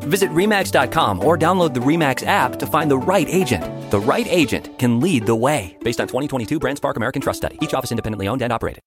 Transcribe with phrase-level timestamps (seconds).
[0.00, 3.90] Visit REMAX.com or download the REMAX app to find the right agent.
[3.90, 5.76] The right agent can lead the way.
[5.84, 7.58] Based on 2022 BrandSpark American Trust Study.
[7.60, 8.82] Each office independently owned and operated.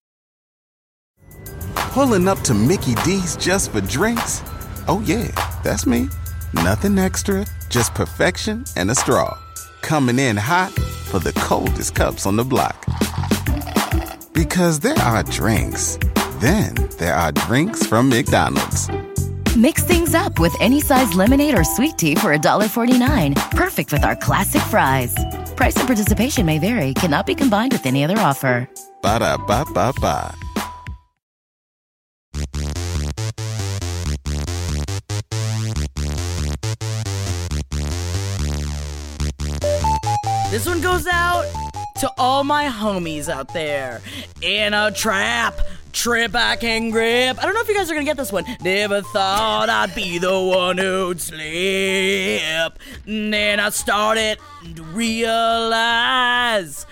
[1.75, 4.41] Pulling up to Mickey D's just for drinks?
[4.87, 5.27] Oh, yeah,
[5.63, 6.09] that's me.
[6.53, 9.37] Nothing extra, just perfection and a straw.
[9.81, 12.83] Coming in hot for the coldest cups on the block.
[14.33, 15.99] Because there are drinks,
[16.39, 18.89] then there are drinks from McDonald's.
[19.55, 23.51] Mix things up with any size lemonade or sweet tea for $1.49.
[23.51, 25.13] Perfect with our classic fries.
[25.55, 28.67] Price and participation may vary, cannot be combined with any other offer.
[29.03, 30.35] Ba da ba ba ba.
[40.49, 41.45] This one goes out
[41.99, 44.01] to all my homies out there
[44.41, 45.55] in a trap.
[45.93, 47.37] Trip I can grip.
[47.39, 48.45] I don't know if you guys are gonna get this one.
[48.61, 51.39] Never thought I'd be the one who'd slip.
[53.05, 54.39] And then I started
[54.75, 56.85] to realize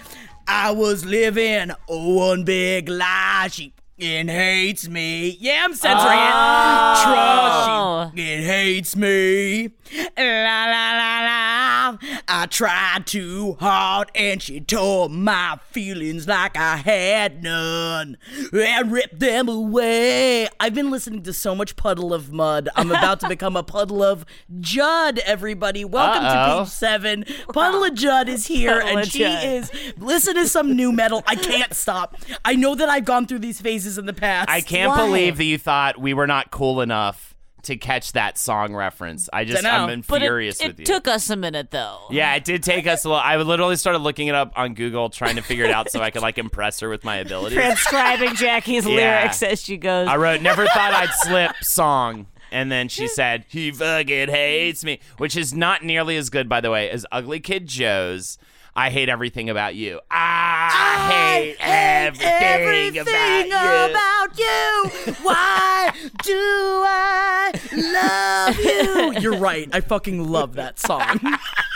[0.47, 3.49] I was living one big lie.
[3.51, 5.35] She fucking hates me.
[5.39, 6.93] Yeah, I'm censoring Oh.
[6.93, 7.03] it.
[7.03, 9.69] Trust she it hates me.
[10.17, 11.97] La la la la.
[12.27, 18.17] I tried too hard and she tore my feelings like I had none
[18.53, 20.47] and ripped them away.
[20.59, 22.69] I've been listening to so much Puddle of Mudd.
[22.75, 24.25] I'm about to become a Puddle of
[24.61, 25.83] Judd, everybody.
[25.83, 26.59] Welcome Uh-oh.
[26.59, 27.25] to page seven.
[27.53, 29.43] Puddle of Judd is here Puddle and she Judd.
[29.43, 31.23] is listen to some nu metal.
[31.27, 32.15] I can't stop.
[32.45, 34.49] I know that I've gone through these phases in the past.
[34.49, 35.05] I can't Why?
[35.05, 37.30] believe that you thought we were not cool enough
[37.63, 39.29] to catch that song reference.
[39.31, 40.85] I just, But it, furious it with you.
[40.85, 41.99] took us a minute though.
[42.09, 43.21] yeah, it did take us a little.
[43.23, 46.11] I literally started looking it up on Google, trying to figure it out so I
[46.11, 47.55] could like impress her with my ability.
[47.55, 48.95] Transcribing Jackie's Yeah.
[49.21, 50.07] lyrics as she goes.
[50.07, 54.99] I wrote "Never thought I'd slip" song, and then she said he fucking hates me,
[55.17, 58.37] which is not nearly as good, by the way, as Ugly Kid Joe's.
[58.73, 59.99] I hate everything about you.
[60.09, 63.91] I, hate everything, everything about you.
[63.91, 65.13] about you.
[65.23, 65.91] Why
[66.23, 67.51] do I
[67.93, 69.13] love you?
[69.21, 69.69] You're right.
[69.73, 71.19] I fucking love that song.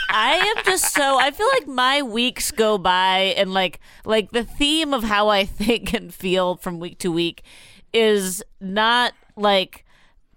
[0.08, 4.44] I am just so I feel like my weeks go by and like like the
[4.44, 7.42] theme of how I think and feel from week to week
[7.92, 9.85] is not like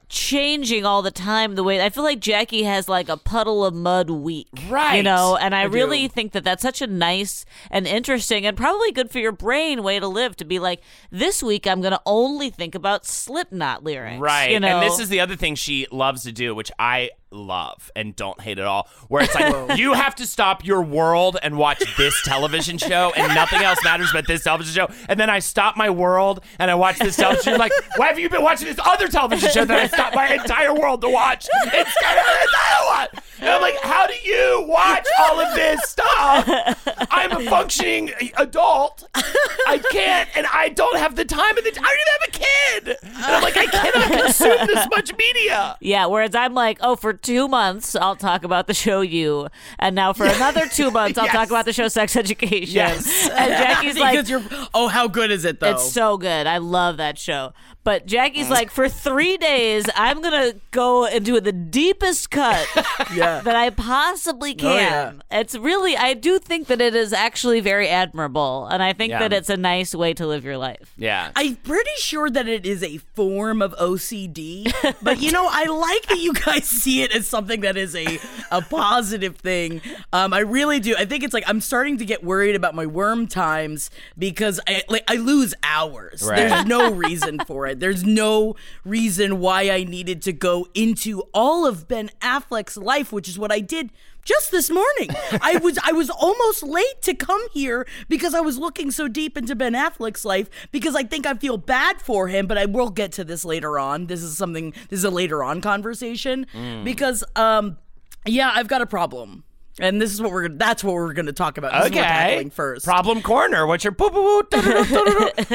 [0.09, 3.75] changing all the time the way I feel like Jackie has like a puddle of
[3.75, 4.47] mud week.
[4.68, 4.96] Right.
[4.96, 6.09] You know, and I, I really do.
[6.09, 10.00] think that that's such a nice and interesting and probably good for your brain way
[10.00, 10.81] to live to be like
[11.12, 14.20] this week I'm going to only think about Slipknot lyrics.
[14.20, 14.52] Right.
[14.52, 14.80] You know?
[14.80, 18.40] And this is the other thing she loves to do, which I love and don't
[18.41, 22.22] hate at all, where it's like you have to stop your world and watch this
[22.23, 24.94] television show and nothing else matters but this television show.
[25.07, 27.59] And then I stop my world and I watch this television show.
[27.59, 30.73] Like, why have you been watching this other television show that I stopped my entire
[30.73, 33.07] world to watch instead of the entire one?
[33.41, 37.07] And I'm like, how do you watch all of this stuff?
[37.11, 39.07] I'm a functioning adult.
[39.16, 42.31] I can't, and I don't have the time and the I don't even have a
[42.31, 42.97] kid.
[43.03, 45.78] And I'm like, I cannot consume this much media.
[45.79, 49.47] Yeah, whereas I'm like, oh, for two months I'll talk about the show You,
[49.78, 51.35] and now for another two months I'll Yes.
[51.35, 52.75] talk about the show Sex Education.
[52.75, 53.30] Yes.
[53.30, 54.25] and Jackie's like.
[54.74, 55.72] Oh, how good is it though?
[55.72, 56.47] it's so good.
[56.47, 57.53] I love that show.
[57.84, 62.67] But Jackie's like, for three days I'm gonna go and do the deepest cut
[63.16, 63.41] yeah.
[63.41, 64.67] that I possibly can.
[64.67, 65.40] Oh, yeah.
[65.40, 69.19] It's really, I do think that it is actually very admirable, and I think Yeah.
[69.19, 70.94] that it's a nice way to live your life.
[70.97, 71.31] Yeah.
[71.35, 76.07] I'm pretty sure that it is a form of OCD, but you know, I like
[76.07, 78.19] that you guys see it as something that is a
[78.51, 79.81] a positive thing.
[80.13, 80.96] Um, I really do.
[80.97, 84.84] I think it's like I'm starting to get worried about my worm times because I
[84.90, 86.22] like I lose hours.
[86.23, 86.50] Right.
[86.50, 87.68] There's no reason for it.
[87.73, 93.27] There's no reason why I needed to go into all of Ben Affleck's life, which
[93.27, 93.91] is what I did
[94.23, 95.09] just this morning.
[95.41, 99.37] I was I was almost late to come here because I was looking so deep
[99.37, 102.89] into Ben Affleck's life because I think I feel bad for him, but I will
[102.89, 104.07] get to this later on.
[104.07, 106.45] This is something this is a later on conversation
[106.83, 107.77] because um
[108.25, 109.43] yeah, I've got a problem.
[109.81, 111.71] And this is what we're that's what we're gonna talk about.
[111.71, 112.49] This is what we're Okay.
[112.49, 112.83] first.
[112.85, 113.66] Problem corner.
[113.66, 113.93] What's your.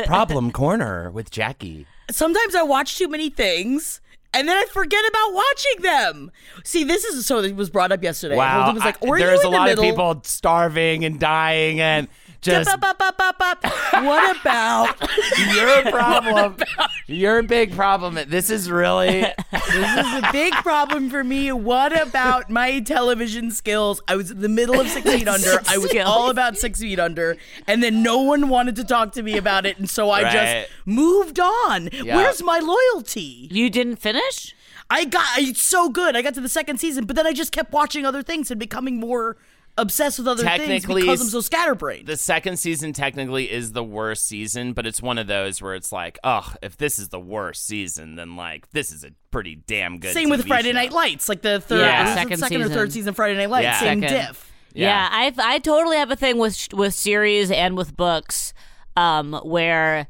[0.06, 1.86] Problem corner with Jackie.
[2.14, 4.00] Sometimes I watch too many things
[4.32, 6.32] and then I forget about watching them.
[6.64, 8.36] See, this is so that was brought up yesterday.
[8.36, 8.62] Wow.
[8.62, 11.20] Holden was like, I- "Were there's you a the lot middle?" of people starving and
[11.20, 12.08] dying and
[12.44, 13.64] Just Up, up, up, up, up.
[14.04, 14.96] What about
[15.54, 16.56] you're problem.
[17.06, 18.18] You're big problem.
[18.28, 21.50] This is really this is a big problem for me.
[21.52, 24.02] What about my television skills?
[24.08, 25.58] I was in the middle of Six Feet Under.
[25.66, 26.06] I was Skills.
[26.06, 27.36] all about Six Feet Under,
[27.66, 30.32] and then no one wanted to talk to me about it, and so I Right.
[30.32, 31.88] just moved on.
[31.92, 32.16] Yeah.
[32.16, 33.48] Where's my loyalty?
[33.50, 34.54] You didn't finish?
[34.90, 36.14] I got it's so good.
[36.14, 38.60] I got to the second season, but then I just kept watching other things and
[38.60, 39.38] becoming more
[39.76, 42.06] obsessed with other things Technically, because I'm so scatterbrained.
[42.06, 45.90] the second season technically is the worst season, but it's one of those where it's
[45.92, 49.98] like, oh, if this is the worst season, then like this is a pretty damn
[49.98, 50.12] good.
[50.14, 50.74] Same with Friday show.
[50.78, 53.50] Night Lights, like the third, Yeah, was second second or third season of Friday Night
[53.50, 53.64] Lights.
[53.64, 53.80] Yeah.
[53.80, 54.16] Same Second.
[54.26, 54.52] diff.
[54.74, 58.54] Yeah, I I totally have a thing with with series and with books,
[58.96, 60.06] um, where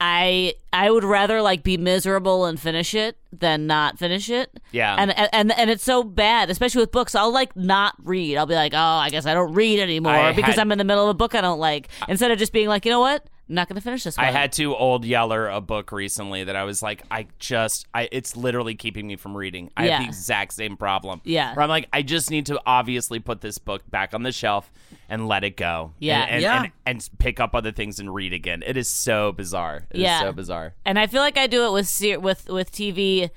[0.00, 4.58] I I would rather like be miserable and finish it than not finish it.
[4.72, 4.96] Yeah.
[4.98, 7.14] and and and, it's so bad, especially with books.
[7.14, 8.36] I'll like not read.
[8.36, 10.78] I'll be like, oh, I guess I don't read anymore I because had- I'm in
[10.78, 11.88] the middle of a book I don't like.
[12.08, 14.26] Instead of just being like, you know what, I'm not gonna finish this one.
[14.26, 18.08] I had to old yeller a book recently that I was like, I just, I
[18.12, 19.70] it's literally keeping me from reading.
[19.76, 21.20] I have the exact same problem.
[21.24, 21.54] Yeah.
[21.54, 24.70] where I'm like, I just need to obviously put this book back on the shelf
[25.08, 25.94] and let it go.
[25.98, 26.22] Yeah.
[26.22, 26.62] and, and, Yeah.
[26.64, 28.62] and, and pick up other things and read again.
[28.66, 29.86] It is so bizarre.
[29.90, 30.20] It is Yeah.
[30.20, 30.74] so bizarre.
[30.84, 33.30] and I feel like I do it with with with TV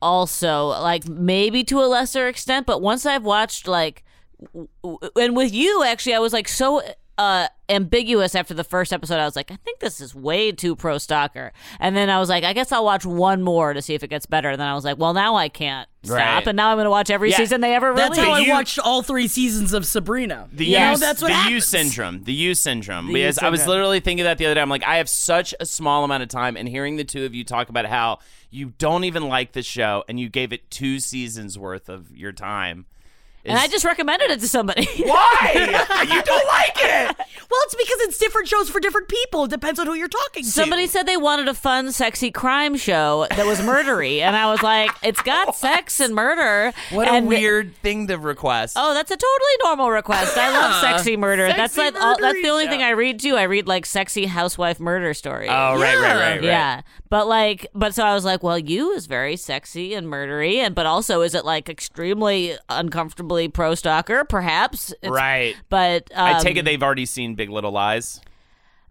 [0.00, 4.04] also, like maybe to a lesser extent, but once I've watched like
[4.52, 6.80] w- w- and with you actually I was like so
[7.18, 9.16] uh ambiguous after the first episode.
[9.18, 11.52] I was like, I think this is way too pro stalker.
[11.78, 14.08] And then I was like, I guess I'll watch one more to see if it
[14.08, 14.48] gets better.
[14.48, 16.16] And then I was like, well, now I can't stop.
[16.16, 16.46] Right.
[16.46, 17.36] And now I'm going to watch every Yeah.
[17.36, 18.14] season they ever released.
[18.14, 18.30] That's release.
[18.32, 20.48] how I you- watched all three seasons of Sabrina.
[20.50, 21.68] The you know, that's what the You happens.
[21.68, 22.24] syndrome.
[22.24, 23.08] The You syndrome.
[23.08, 24.62] The because You I was literally thinking that the other day.
[24.62, 27.34] I'm like, I have such a small amount of time, and hearing the two of
[27.34, 31.00] you talk about how you don't even like the show, and you gave it two
[31.00, 32.86] seasons worth of your time.
[33.44, 34.86] And I just recommended it to somebody.
[34.98, 37.16] why you don't like it?
[37.50, 39.44] Well, it's because it's different shows for different people.
[39.44, 40.50] It depends on who you're talking to.
[40.50, 44.62] Somebody said they wanted a fun, sexy crime show that was murdery, and I was
[44.62, 48.76] like, "It's got sex and murder." What and a weird thing to request.
[48.78, 50.36] Oh, that's a totally normal request.
[50.36, 51.48] I love sexy murder.
[51.48, 52.70] that's like all, that's the only show.
[52.70, 53.36] thing I read too.
[53.36, 55.50] I read like sexy housewife murder stories.
[55.50, 56.42] Oh, right, right, right, right.
[56.42, 60.56] Yeah, but like, but so I was like, well, you is very sexy and murdery,
[60.56, 62.56] and but also is it like extremely
[63.28, 64.24] uncomfortably pro stalker?
[64.24, 65.56] Perhaps, It's- Right.
[65.68, 68.20] But um, I take it they've already seen Big Little Lies.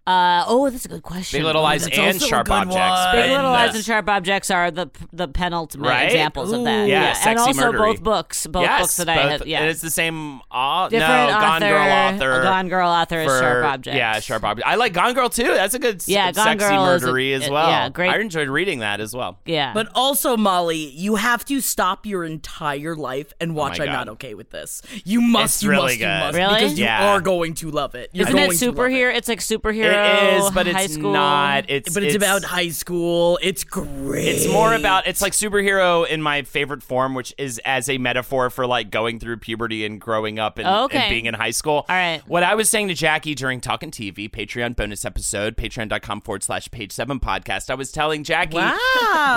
[0.08, 1.40] Uh, oh, that's a good question.
[1.40, 2.76] Big Little Lies that's and Sharp Objects.
[2.78, 3.16] one.
[3.16, 3.30] Big?
[3.30, 6.04] Little Lies and Sharp Objects are the the penultimate Right?
[6.06, 6.86] examples of that.
[6.86, 6.90] Ooh.
[6.90, 7.78] Yeah, and also murdery.
[7.78, 9.46] both books, both yes, books that I have.
[9.46, 10.40] Yeah, and it's the same.
[10.50, 11.40] Uh, different no, author.
[11.42, 12.42] Gone Girl author.
[12.44, 13.98] Gone Girl author is Sharp Objects.
[13.98, 14.72] Yeah, Sharp Objects.
[14.72, 15.44] I like Gone Girl too.
[15.44, 17.68] That's a good, s- Yeah, Gone sexy Girl is a- murdery as it- well.
[17.70, 18.10] yeah, great.
[18.10, 19.40] I enjoyed reading that as well.
[19.46, 23.90] Yeah, But also, Molly, you have to stop your entire life and watch Oh I'm
[23.92, 24.82] Not Okay with This.
[25.04, 26.20] You must, It's you really must, you good.
[26.20, 26.38] must.
[26.38, 26.54] Really?
[26.56, 27.08] Because you Yeah.
[27.14, 28.10] are going to love it.
[28.14, 29.14] You're isn't it going to superhero?
[29.14, 29.97] It's like superhero.
[30.06, 31.14] It is, but it's school.
[31.14, 31.70] not.
[31.70, 33.40] It's But it's, about high school.
[33.42, 34.28] It's great.
[34.28, 38.50] It's more about it's like superhero in my favorite form, which is as a metaphor
[38.50, 40.98] for like going through puberty and growing up and, Oh, okay.
[41.00, 41.86] and being in high school.
[41.90, 42.22] All right.
[42.28, 46.70] What I was saying to Jackie during Talking TV, Patreon bonus episode, patreon.com forward slash
[46.72, 48.72] page seven podcast, I was telling Jackie Wow,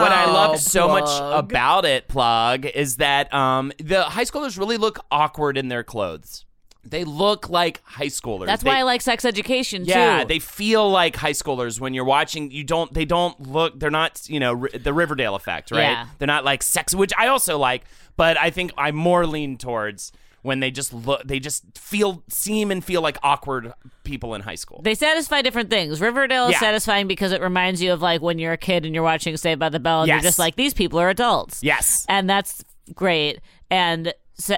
[0.01, 4.77] what I loved so much about it, plug, is that um, the high schoolers really
[4.77, 6.45] look awkward in their clothes.
[6.85, 8.47] They look like high schoolers.
[8.47, 10.29] That's They- why I like sex education yeah, too.
[10.29, 12.51] they feel like high schoolers when you're watching.
[12.51, 12.93] You don't.
[12.95, 13.79] They don't look.
[13.79, 14.23] They're not.
[14.29, 15.81] You know, ri- the Riverdale effect, right?
[15.83, 16.07] Yeah.
[16.19, 17.83] They're not like sex, which I also like.
[18.17, 20.13] But I think I more lean towards
[20.43, 21.23] when they just look.
[21.25, 23.75] They just feel, seem, and feel like awkward
[24.05, 24.81] people in high school.
[24.83, 26.01] They satisfy different things.
[26.01, 26.61] Riverdale is Yeah.
[26.61, 29.61] satisfying because it reminds you of like when you're a kid and you're watching Saved
[29.61, 30.23] by the Bell and Yes.
[30.23, 31.63] you're just like, these people are adults.
[31.63, 32.07] yes.
[32.09, 32.65] And that's
[32.95, 33.41] great.
[33.71, 34.13] And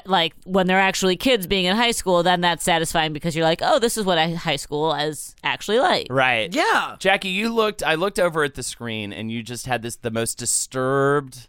[0.04, 3.60] like when they're actually kids being in high school, then that's satisfying because you're like,
[3.62, 6.06] oh, this is what I, high school is actually like.
[6.10, 6.54] Right.
[6.54, 6.96] Yeah.
[6.98, 7.82] Jackie, you looked.
[7.82, 11.48] I looked over at the screen, and you just had this the most disturbed,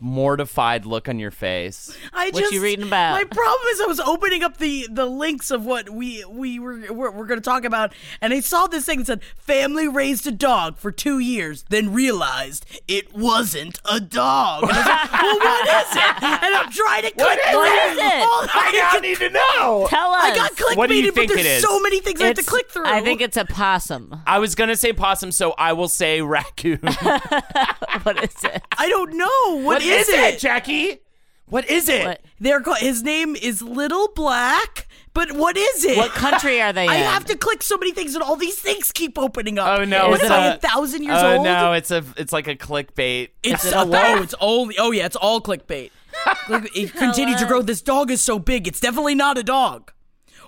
[0.00, 1.96] mortified look on your face.
[2.12, 3.12] I What just, you reading about?
[3.14, 6.80] My problem is I was opening up the the links of what we we were
[6.90, 10.26] we're, we're going to talk about, and I saw this thing that said family raised
[10.26, 14.62] a dog for two years, then realized it wasn't a dog.
[14.64, 16.22] And I was like, well, what is it?
[16.22, 17.26] And I'm trying to click.
[17.26, 18.22] What through is it?
[18.22, 19.86] all the- I now need to know.
[19.88, 20.24] Tell us.
[20.24, 21.62] I got clickbaited, What do you but think there's it is?
[21.62, 22.86] so many things I have to click through.
[22.86, 24.20] I think it's a possum.
[24.26, 26.78] I was gonna say possum, so I will say raccoon.
[28.02, 28.62] what is it?
[28.78, 31.00] I don't know what is, it, Jackie?
[31.46, 32.06] What is it?
[32.06, 35.96] What, They're called, his name is Little Black, but what is it?
[35.96, 36.90] what country are they in?
[36.90, 39.80] I have to click so many things, and all these things keep opening up.
[39.80, 40.10] Oh no!
[40.10, 41.44] What it's am I, a a thousand years oh old?
[41.44, 41.72] no!
[41.72, 43.30] It's a it's like a clickbait.
[43.42, 45.90] It's it a, oh, it's only oh yeah, it's all clickbait.
[46.48, 47.62] Look, it continued to grow.
[47.62, 49.92] This dog is so big, it's definitely not a dog.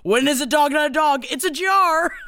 [0.05, 1.25] When is a dog not a dog?
[1.31, 2.13] It's a jar.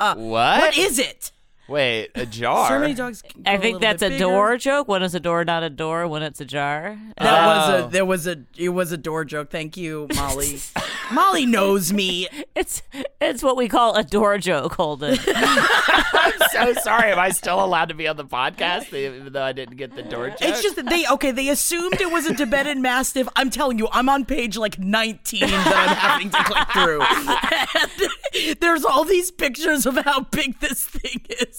[0.00, 0.16] What?
[0.16, 1.32] what is it?
[1.70, 2.68] Wait, a jar.
[2.68, 3.22] So many dogs.
[3.22, 4.24] can I think little that's bit a bigger.
[4.24, 4.88] door joke.
[4.88, 6.06] When is a door not a door?
[6.08, 6.98] When it's a jar.
[7.18, 7.46] That oh.
[7.46, 7.86] was Oh.
[7.86, 9.50] a there was a it was a door joke.
[9.50, 10.58] Thank you, Molly.
[11.12, 12.28] Molly knows me.
[12.54, 12.82] It's
[13.20, 15.18] it's what we call a door joke, Holden.
[15.26, 17.12] I'm so sorry.
[17.12, 20.02] Am I still allowed to be on the podcast, even though I didn't get the
[20.02, 20.38] door joke?
[20.42, 21.30] It's just that they okay.
[21.30, 23.28] They assumed it was a Tibetan Mastiff.
[23.36, 27.02] I'm telling you, I'm on page like 19 that I'm having to click through.
[27.02, 31.56] And there's all these pictures of how big this thing is,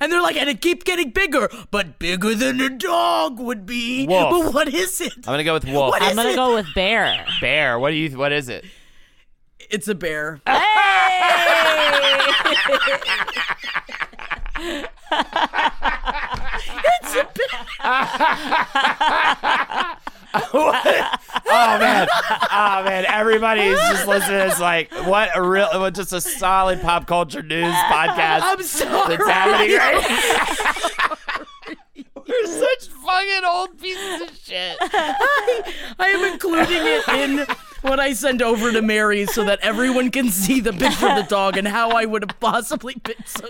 [0.00, 4.06] and they're like, and it keeps getting bigger, but bigger than a dog would be.
[4.06, 4.30] Wolf.
[4.44, 5.12] But what is it?
[5.18, 5.90] I'm gonna go with wolf.
[5.90, 6.36] What I'm is gonna it?
[6.36, 7.26] go with bear.
[7.40, 7.78] Bear.
[7.78, 8.16] What do you?
[8.16, 8.64] What is it?
[9.70, 10.40] It's a bear.
[10.46, 10.60] Hey!
[17.02, 17.66] it's a bear.
[20.32, 22.08] Oh man,
[22.52, 23.04] oh man!
[23.06, 24.40] Everybody's just listening.
[24.40, 29.16] It's like what a real, what just a solid pop culture news podcast I'm sorry.
[29.16, 31.16] that's happening right.
[32.28, 34.76] We're such fucking old pieces of shit.
[34.80, 37.46] I am including it in
[37.82, 41.22] what I send over to Mary so that everyone can see the picture of the
[41.28, 43.46] dog and how I would have possibly been so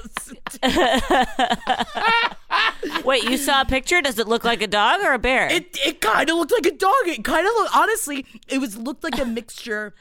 [3.04, 4.00] Wait, you saw a picture?
[4.00, 5.50] Does it look like a dog or a bear?
[5.50, 7.06] It it kind of looked like a dog.
[7.06, 9.94] It kind of looked honestly, it was looked like a mixture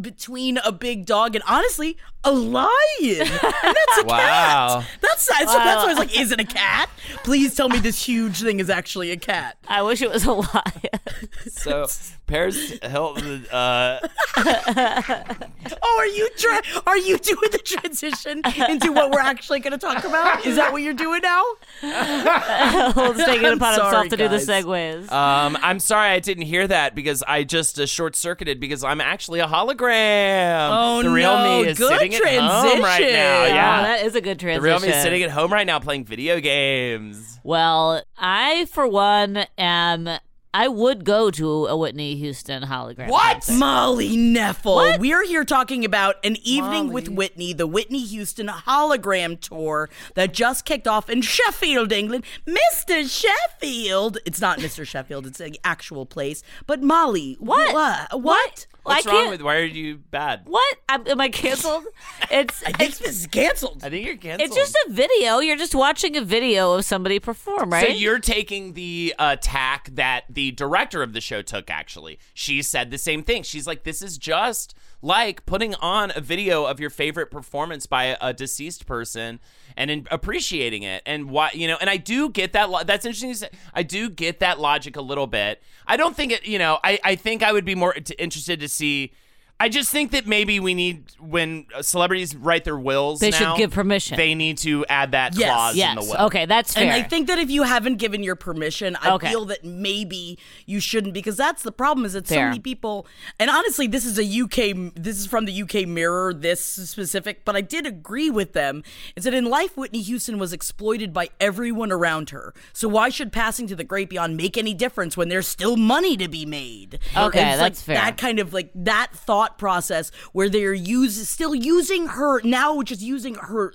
[0.00, 2.70] between a big dog and honestly a lion.
[3.02, 4.80] And that's a Wow.
[4.80, 4.98] cat.
[5.00, 5.38] That's that.
[5.48, 6.88] So that's why I was like, is it a cat?
[7.22, 9.56] Please tell me this huge thing is actually a cat.
[9.68, 11.00] I wish it was a lion.
[11.48, 11.86] So
[12.26, 13.46] Paris Hilton.
[13.50, 14.00] Uh,
[15.82, 19.78] Oh, are you tra- are you doing the transition into what we're actually going to
[19.78, 20.44] talk about?
[20.44, 21.42] Is that what you're doing now?
[21.82, 25.10] Holden's taking it I'm upon himself sorry, to do the segues.
[25.10, 29.00] um, I'm sorry I didn't hear that because I just uh, short circuited because I'm
[29.00, 30.68] actually a hologram.
[30.70, 31.62] Oh, the real no.
[31.62, 33.44] me is Good sitting at home right now.
[33.46, 34.64] Yeah, that is a good the transition.
[34.64, 37.40] real me is sitting at home right now playing video games.
[37.42, 40.08] Well, I for one am.
[40.54, 43.08] I would go to a Whitney Houston hologram.
[43.08, 43.34] What?
[43.34, 43.54] concert.
[43.54, 44.76] Molly Knefel.
[44.76, 45.00] What?
[45.00, 50.64] We're here talking about an evening with Whitney, the Whitney Houston hologram tour that just
[50.64, 52.24] kicked off in Sheffield, England.
[52.46, 53.04] Mr.
[53.10, 54.18] Sheffield.
[54.24, 54.86] It's not Mr.
[54.94, 56.44] Sheffield, it's an actual place.
[56.68, 57.74] But Molly, What?
[57.74, 58.22] What?
[58.22, 58.66] what?
[58.84, 59.40] What's I wrong with?
[59.40, 60.42] Why are you bad?
[60.44, 60.76] What?
[60.88, 61.84] I'm, am I canceled?
[62.30, 63.82] It's I think this is canceled.
[63.84, 64.46] I think you're canceled.
[64.48, 65.38] it's just a video.
[65.38, 67.86] You're just watching a video of somebody perform, right?
[67.86, 71.70] So you're taking the attack that the director of the show took.
[71.70, 73.42] Actually, she said the same thing.
[73.42, 78.16] She's like, "This is just like putting on a video of your favorite performance by
[78.20, 79.40] a, deceased person."
[79.76, 82.70] And in appreciating it, and why you know, and I do get that.
[82.70, 83.48] Lo- that's interesting.
[83.72, 85.62] I do get that logic a little bit.
[85.86, 86.46] I don't think it.
[86.46, 89.12] You know, I I think I would be more t- interested to see.
[89.60, 93.20] I just think that maybe we need when celebrities write their wills.
[93.20, 94.16] They should now, give permission.
[94.16, 95.48] They need to add that Yes.
[95.48, 95.90] clause yes.
[95.90, 96.26] in the will.
[96.26, 96.82] Okay, that's fair.
[96.82, 99.28] And I think that if you haven't given your permission, I Okay.
[99.30, 102.48] feel that maybe you shouldn't because that's the problem is that so Fair.
[102.48, 103.06] many people
[103.38, 107.54] and honestly this is a UK this is from the UK Mirror this specific but
[107.54, 108.82] I did agree with them
[109.14, 112.52] is that in life Whitney Houston was exploited by everyone around her.
[112.72, 116.16] So why should passing to the great beyond make any difference when there's still money
[116.16, 116.98] to be made?
[117.16, 117.96] Okay, And it's like that's fair.
[117.96, 123.00] That kind of like that thought process where they're use still using her now just
[123.00, 123.72] using her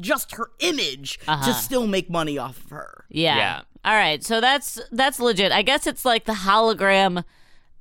[0.00, 1.46] just her image Uh-huh.
[1.46, 3.04] to still make money off of her.
[3.10, 3.36] Yeah.
[3.36, 3.60] Yeah.
[3.84, 4.24] All right.
[4.24, 5.52] So that's that's legit.
[5.52, 7.22] I guess it's like the hologram.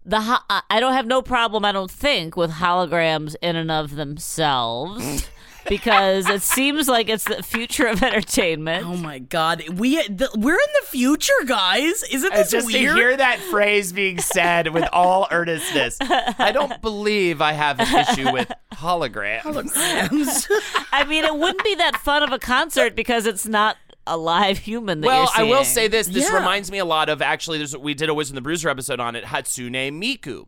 [0.06, 1.63] The ho- I- I don't have no problem.
[1.63, 5.27] I don't think with holograms in and of themselves.
[5.70, 8.86] Because it seems like it's the future of entertainment.
[8.86, 12.03] Oh my god, we the, we're in the future, guys.
[12.12, 12.96] Isn't this just weird?
[12.96, 15.98] to hear that phrase being said with all earnestness.
[16.01, 19.41] I don't believe I have an issue with holograms.
[19.41, 20.46] Holograms.
[20.91, 24.58] I mean, it wouldn't be that fun of a concert because it's not a live
[24.58, 26.08] human that Well, I you're will say this.
[26.08, 26.38] This Yeah.
[26.39, 27.58] reminds me a lot of actually.
[27.58, 29.24] There's we did a Wiz and the Bruiser episode on it.
[29.24, 30.46] Hatsune Miku.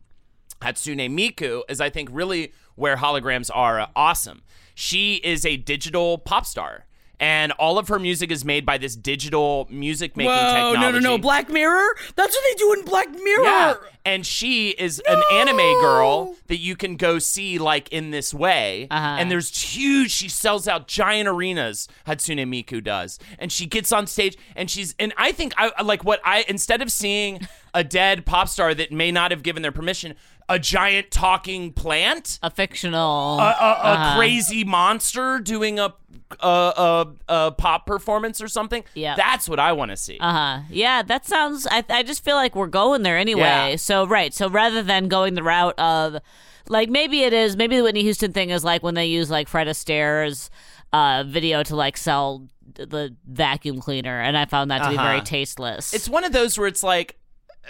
[0.60, 4.42] Hatsune Miku is, I think, really where holograms are uh, awesome.
[4.78, 6.84] She is a digital pop star.
[7.18, 10.80] And all of her music is made by this digital music making Whoa, technology.
[10.80, 11.96] no, no, no, Black Mirror.
[12.14, 13.42] That's what they do in Black Mirror.
[13.42, 13.74] Yeah.
[14.04, 18.86] And she is an anime girl that you can go see like in this way.
[18.90, 19.16] Uh-huh.
[19.18, 23.18] And there's huge, she sells out giant arenas, Hatsune Miku does.
[23.38, 26.82] And she gets on stage and she's, and I think I like what I, instead
[26.82, 30.14] of seeing a dead pop star that may not have given their permission
[30.48, 33.38] a giant talking plant, A fictional.
[33.40, 34.16] a, a, a uh-huh.
[34.16, 35.92] crazy monster doing a
[36.40, 38.82] a, a a pop performance or something.
[38.94, 39.14] Yeah.
[39.16, 40.18] that's what I want to see.
[40.20, 40.60] Uh huh.
[40.70, 41.66] Yeah, that sounds.
[41.70, 43.40] I I just feel like we're going there anyway.
[43.70, 43.76] Yeah.
[43.76, 44.32] So right.
[44.34, 46.18] So rather than going the route of,
[46.68, 49.48] like maybe it is maybe the Whitney Houston thing is like when they use like
[49.48, 50.50] Fred Astaire's
[50.92, 55.16] uh, video to like sell the vacuum cleaner, and I found that to be very
[55.16, 55.24] Uh-huh.
[55.24, 55.92] tasteless.
[55.94, 57.16] It's one of those where it's like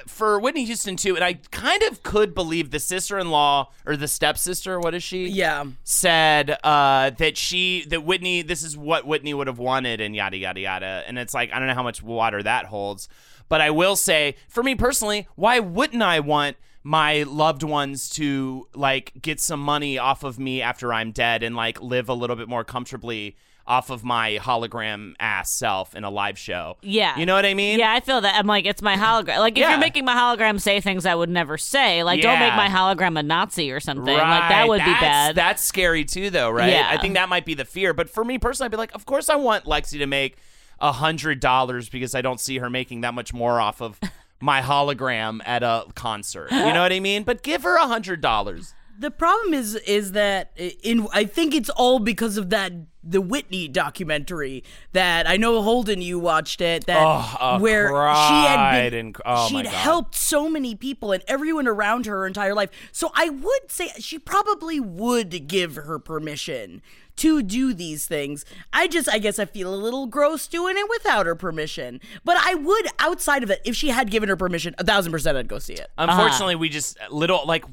[0.06, 4.78] for Whitney Houston too, and I kind of could believe the sister-in-law or the stepsister.
[4.78, 5.28] What is she?
[5.28, 5.64] Yeah.
[5.84, 10.36] said uh, that she that Whitney this is what Whitney would have wanted and yada
[10.36, 13.08] yada yada and it's like I don't know how much water that holds
[13.48, 18.68] but I will say for me personally why wouldn't I want my loved ones to
[18.74, 22.36] like get some money off of me after I'm dead and like live a little
[22.36, 23.36] bit more comfortably
[23.68, 27.18] off of my hologram ass self in a live show Yeah.
[27.18, 28.36] you know what I mean Yeah, I feel that.
[28.36, 29.38] I'm like, it's my hologram.
[29.38, 29.70] Like, if Yeah.
[29.70, 33.18] you're making my hologram say things I would never say, like, don't make my hologram
[33.18, 34.04] a Nazi or something.
[34.14, 35.34] Like, that would be bad.
[35.34, 36.70] That's scary too, though, right?
[36.70, 36.88] Yeah.
[36.90, 37.92] I think that might be the fear.
[37.92, 40.36] But for me personally, I'd be like, of course, I want Lexi to make
[40.80, 43.98] a hundred dollars because I don't see her making that much more off of
[44.40, 46.50] my hologram at a concert.
[46.52, 47.22] You know what I mean?
[47.24, 48.74] But give her a hundred dollars.
[48.98, 52.72] The problem is is that in I think it's all because of that
[53.08, 57.94] the Whitney documentary that I know Holden you watched it that Oh, I where she
[57.94, 62.54] had been and- oh she'd helped so many people and everyone around her her entire
[62.54, 62.70] life.
[62.92, 66.80] So I would say she probably would give her permission
[67.16, 68.44] to do these things.
[68.72, 72.00] I just I guess I feel a little gross doing it without her permission.
[72.24, 75.36] But I would outside of it if she had given her permission, a thousand percent
[75.36, 75.88] I'd go see it.
[75.98, 77.64] Unfortunately, we just little like.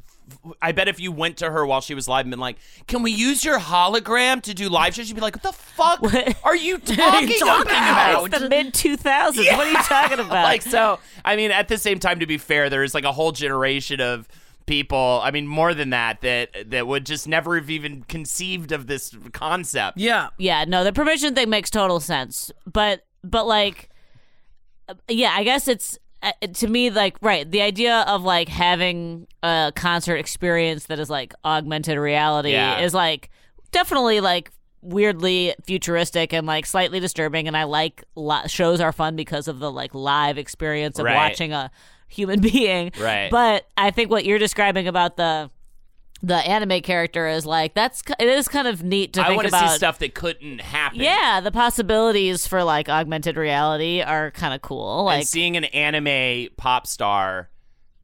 [0.62, 3.04] I bet if you went to her while she was live and been like, "Can
[3.04, 6.02] we use your hologram to do live shows?" She'd be like, "What the fuck
[6.44, 9.38] are you talking, talking about?" it's the mid 2000s.
[9.58, 10.44] What are you talking about?
[10.44, 13.32] like so i mean at the same time to be fair there's like a whole
[13.32, 14.28] generation of
[14.66, 18.88] people i mean more than that that that would just never have even conceived of
[18.88, 20.30] this concept Yeah.
[20.38, 22.52] Yeah, no, the permission thing makes total sense.
[22.66, 23.90] But but like
[24.90, 29.28] uh, yeah, I guess it's Uh, to me like right, the idea of like having
[29.44, 32.80] a concert experience that is like augmented reality Yeah.
[32.80, 33.30] is like
[33.72, 34.50] definitely like
[34.82, 39.60] weirdly futuristic and like slightly disturbing and I like li- shows are fun because of
[39.60, 41.16] the like live experience of Right.
[41.16, 41.70] watching a
[42.08, 42.92] human being.
[43.00, 43.30] Right.
[43.30, 45.50] But I think what you're describing about the
[46.24, 49.48] the anime character is like that's it is kind of neat to i think want
[49.48, 54.32] to about see stuff that couldn't happen yeah, the possibilities for like augmented reality are
[54.32, 55.00] kind of cool.
[55.10, 57.50] and Like, seeing an anime pop star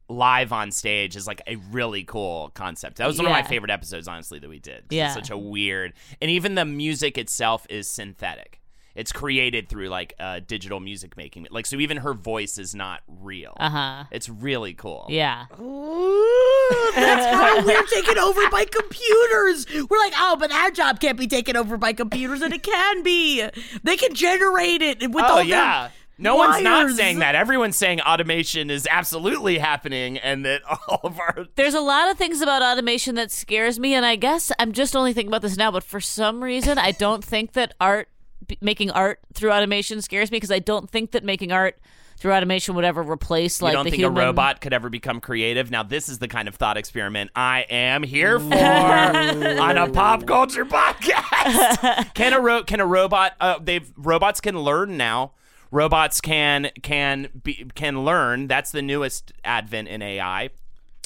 [0.08, 2.96] live on stage is like a really cool concept.
[2.98, 4.84] That was one of my favorite episodes, honestly, that we did.
[4.90, 5.06] Yeah.
[5.06, 8.59] It's such a weird, and even the music itself is synthetic.
[9.00, 11.46] It's created through like uh, digital music making.
[11.50, 13.54] Like, so even her voice is not real.
[13.58, 14.04] uh huh.
[14.10, 15.06] It's really cool.
[15.08, 15.46] Yeah.
[15.58, 19.66] Ooh, that's how we're taken over by computers.
[19.88, 23.02] We're like, oh, but our job can't be taken over by computers, and it can
[23.02, 23.46] be.
[23.82, 25.82] They can generate it with Oh all yeah.
[25.88, 27.34] their No one's not saying that.
[27.34, 32.18] Everyone's saying automation is absolutely happening, and that all of our There's a lot of
[32.18, 35.56] things about automation that scares me, and I guess I'm just only thinking about this
[35.56, 35.70] now.
[35.70, 38.19] But for some reason, I don't think that art, b-
[38.60, 41.78] making art through automation, scares me because I don't think that making art
[42.18, 44.22] through automation would ever replace like you don't the think human.
[44.22, 45.70] a robot could ever become creative?
[45.70, 50.26] Now, this is the kind of thought experiment I am here for on a pop
[50.26, 52.12] culture podcast.
[52.14, 53.32] can a ro- can a robot?
[53.40, 55.32] Uh, they've robots can learn now.
[55.70, 58.48] Robots can can be can learn.
[58.48, 60.50] That's the newest advent in AI.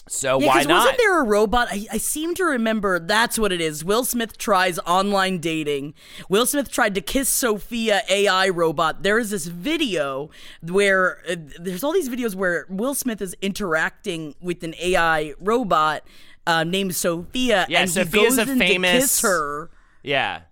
[0.07, 0.81] So Yeah, why not?
[0.81, 1.69] wasn't there a robot?
[1.71, 3.85] I, I seem to remember that's what it is.
[3.85, 5.95] Will Smith tries online dating.
[6.29, 9.03] Will Smith tried to kiss Sophia AI robot.
[9.03, 10.29] There is this video
[10.63, 16.03] where uh, there's all these videos where Will Smith is interacting with an AI robot
[16.47, 19.71] uh, named Sophia, Yeah, and Sophia's he a goes in to famous- kiss her
[20.03, 20.43] yeah.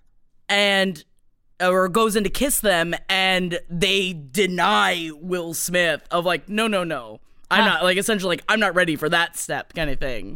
[0.49, 1.05] and
[1.61, 6.83] or goes in to kiss them and they deny Will Smith of like no no
[6.85, 7.21] no
[7.53, 10.35] I'm not like essentially like I'm not ready for that step kind of thing.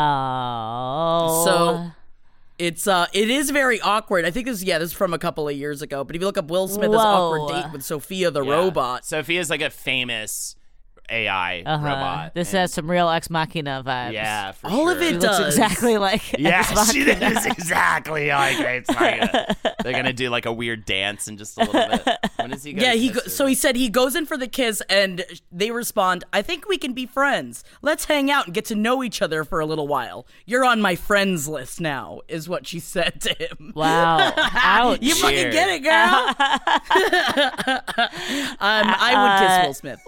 [0.00, 1.42] Wow.
[1.44, 1.90] So
[2.58, 4.24] it's uh it is very awkward.
[4.24, 6.04] I think this yeah, this is from a couple of years ago.
[6.04, 8.52] But if you look up Will Smith's awkward date with Sophia the Yeah.
[8.52, 9.04] robot.
[9.04, 10.56] Sophia's like a famous
[11.10, 11.84] AI uh-huh.
[11.86, 12.34] robot.
[12.34, 14.12] this and- has some real ex machina vibes.
[14.12, 15.06] yeah, for All of sure.
[15.06, 15.54] it It looks does.
[15.54, 19.56] exactly like Yeah, Ex she is exactly like Ex Machina.
[19.82, 22.08] They're gonna do like a weird dance in just a little bit.
[22.36, 22.72] When is he?
[22.72, 25.70] Gonna Yeah, he go- so he said he goes in for the kiss and they
[25.70, 27.64] respond, "I think we can be friends.
[27.82, 30.26] Let's hang out and get to know each other for a little while.
[30.46, 33.72] You're on my friends list now." Is what she said to him.
[33.74, 34.32] Wow.
[34.36, 34.98] Ouch.
[35.02, 36.34] You fucking get it, girl.
[38.60, 40.00] um, I would kiss Will Smith.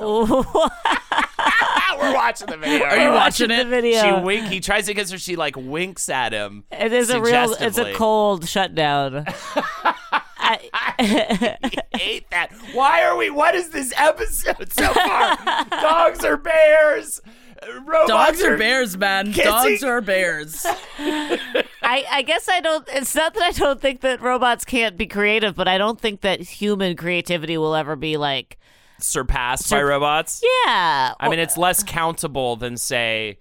[2.03, 2.11] Though.
[2.11, 2.87] we're watching the video.
[2.87, 3.67] Are you watching the it?
[3.69, 4.03] video.
[4.03, 4.47] She wink.
[4.47, 5.19] He tries to kiss her.
[5.19, 6.65] She like winks at him.
[6.71, 7.55] It is a real.
[7.61, 9.25] It's a cold shutdown.
[10.43, 11.57] I, I
[11.97, 12.53] hate that.
[12.73, 13.31] Why are we?
[13.31, 15.37] What is this episode so far?
[15.71, 17.21] Dogs or bears?
[17.85, 19.33] Robots Dogs are are bears, man.
[19.33, 19.45] kissing.
[19.45, 20.67] Dogs are bears.
[20.99, 22.87] I, I guess I don't.
[22.93, 26.23] It's not that I don't think that robots can't be creative, but I don't think
[26.23, 28.59] that human creativity will ever be like.
[29.03, 30.43] Surpassed by robots.
[30.43, 31.15] Yeah.
[31.19, 33.39] I mean, it's less countable than say,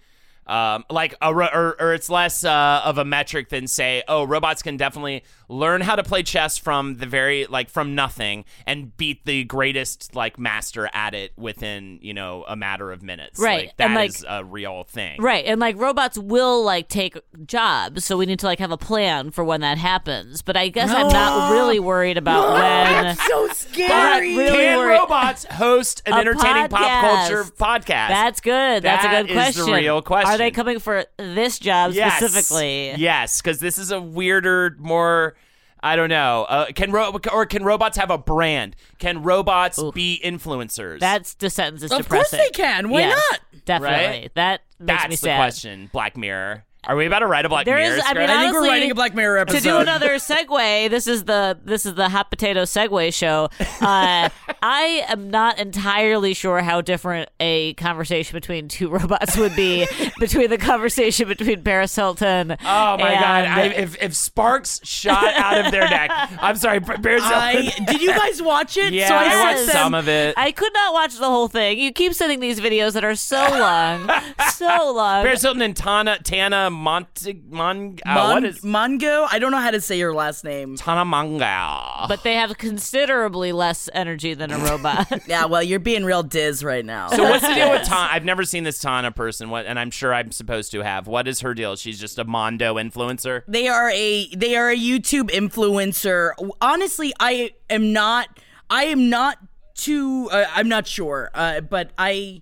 [0.52, 4.24] um, like a ro- or, or it's less uh, of a metric than say, oh,
[4.26, 8.96] robots can definitely learn how to play chess from the very like from nothing and
[8.98, 13.40] beat the greatest like master at it within you know a matter of minutes.
[13.40, 15.22] Right, like, that and, like- is a real thing.
[15.22, 18.78] Right, and like robots will like take jobs, so we need to like have a
[18.78, 20.42] plan for when that happens.
[20.42, 23.16] But I guess I'm not really worried about when.
[23.16, 24.38] so I'm scary.
[24.38, 24.98] really Can worried.
[25.00, 27.86] robots host an A entertaining pop culture podcast?
[28.10, 28.84] That's good.
[28.84, 29.74] That's That a good is the question.
[29.74, 30.32] real question.
[30.32, 32.17] Are they coming for this job yes.
[32.17, 32.93] specifically?
[32.95, 35.36] Yes, because this is a weirder, more.
[35.84, 36.45] I don't know.
[36.47, 38.75] Uh, can ro- or can robots have a brand?
[38.99, 40.99] Can robots be influencers?
[40.99, 42.39] That's the sentence is Of course depressing.
[42.39, 42.89] they can.
[42.89, 43.39] Why Yes, not?
[43.65, 44.06] Definitely.
[44.06, 44.36] Right?
[44.36, 45.89] That makes That's me the question.
[45.91, 46.65] Black Mirror.
[46.88, 47.98] Are we about to write a Black There Mirror?
[47.98, 48.04] is.
[48.04, 48.30] I mean, script?
[48.32, 49.58] I think we're writing a Black Mirror episode.
[49.60, 53.50] To do another segue, this is the this is the hot potato segue show.
[53.80, 54.30] Uh,
[54.63, 59.86] I am not entirely sure how different a conversation between two robots would be
[60.20, 62.54] between the conversation between Paris Hilton.
[62.54, 62.56] Oh
[62.98, 63.46] my god!
[63.46, 66.10] I, if if sparks shot out of their neck,
[66.41, 66.80] I'm sorry.
[66.80, 68.91] Bears I did you guys watch it?
[68.91, 70.34] Yeah, so I, I watched them- some of it.
[70.36, 71.78] I could not watch the whole thing.
[71.78, 74.10] You keep sending these videos that are so long,
[74.56, 75.24] so long.
[75.24, 77.98] Paris Hilton and Tana Tana Monte Mon.
[78.06, 79.28] Uh, what is Mongo?
[79.32, 80.76] I don't know how to say your last name.
[80.78, 82.06] Tana Manga?
[82.08, 85.08] but they have considerably less energy than a robot.
[85.28, 87.10] Yeah, well, you're being real diz right now.
[87.10, 88.10] So what's the deal with Tana?
[88.12, 89.50] I've never seen this Tana person.
[89.50, 89.66] What?
[89.66, 91.08] And I'm sure I'm supposed to have.
[91.08, 91.76] What is her deal?
[91.76, 93.44] She's just a Mondo influencer.
[93.48, 96.32] they are a they are a YouTube influencer.
[96.60, 98.28] Honestly, I am not.
[98.70, 99.38] I am not
[99.76, 100.30] too.
[100.32, 101.30] Uh, I'm not sure.
[101.34, 102.42] Uh, but I,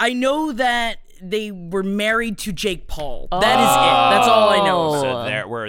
[0.00, 0.98] I know that
[1.30, 3.28] they were married to Jake Paul.
[3.30, 4.08] That is ah.
[4.08, 4.14] it.
[4.16, 4.33] That's all I know.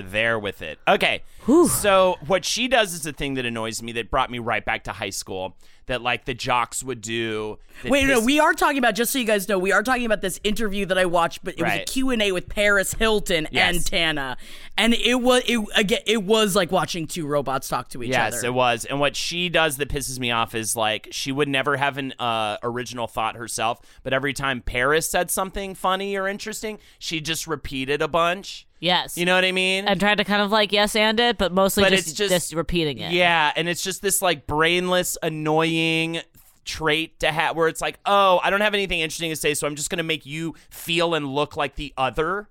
[0.01, 0.79] So there, with it.
[0.87, 1.23] Okay.
[1.67, 3.91] So what she does is a thing that annoys me.
[3.91, 5.55] That brought me right back to high school.
[5.87, 7.59] That like the jocks would do.
[7.83, 10.21] Wait, no, we are talking about just so you guys know, we are talking about
[10.21, 13.47] this interview that I watched, but it was a Q and A with Paris Hilton
[13.51, 13.75] Yes.
[13.75, 14.37] and Tana,
[14.79, 18.19] and it was it again it was like watching two robots talk to each Yes,
[18.33, 18.37] other.
[18.37, 18.85] Yes, it was.
[18.85, 22.13] And what she does that pisses me off is like she would never have an
[22.17, 27.45] uh, original thought herself, but every time Paris said something funny or interesting, she just
[27.45, 28.65] repeated a bunch.
[28.79, 29.87] Yes, You know what I mean?
[29.87, 32.53] and tried to kind of like yes and it, but mostly But just, it's just-
[32.53, 33.11] repeating it.
[33.11, 36.21] Yeah, and it's just this like brainless, annoying
[36.65, 39.67] trait to have where it's like, oh, I don't have anything interesting to say, so
[39.67, 42.49] I'm just gonna make you feel and look like the other.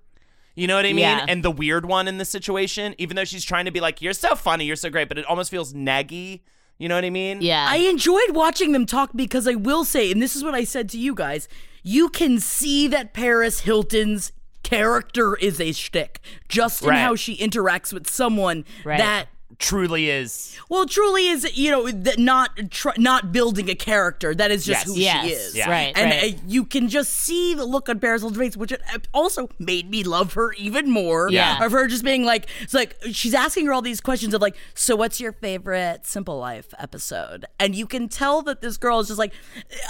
[0.55, 0.99] You know what I mean?
[0.99, 1.25] Yeah.
[1.27, 4.13] And the weird one in the situation, even though she's trying to be like, you're
[4.13, 6.41] so funny, you're so great, but it almost feels naggy.
[6.77, 7.41] You know what I mean?
[7.41, 7.65] Yeah.
[7.69, 10.87] I enjoyed watching them talk because I will say, and this is what I said
[10.91, 11.49] to you guys,
[11.83, 14.31] you can see that Paris Hilton's
[14.65, 16.99] character is a shtick, just in Right.
[16.99, 18.97] how she interacts with someone Right.
[18.97, 19.27] that.
[19.59, 20.57] Truly is.
[20.69, 24.33] Well, truly is you know that not tr- not building a character.
[24.35, 24.95] That is just Yes.
[24.95, 25.25] who Yes.
[25.25, 25.55] she is.
[25.55, 25.69] Yeah.
[25.69, 26.35] Right, and right.
[26.35, 29.89] uh, you can just see the look on Paris face, which it uh, also made
[29.89, 31.29] me love her even more.
[31.31, 31.63] Yeah.
[31.65, 34.55] of her just being like, it's like she's asking her all these questions of like,
[34.73, 37.45] so what's your favorite Simple Life episode?
[37.59, 39.33] And you can tell that this girl is just like,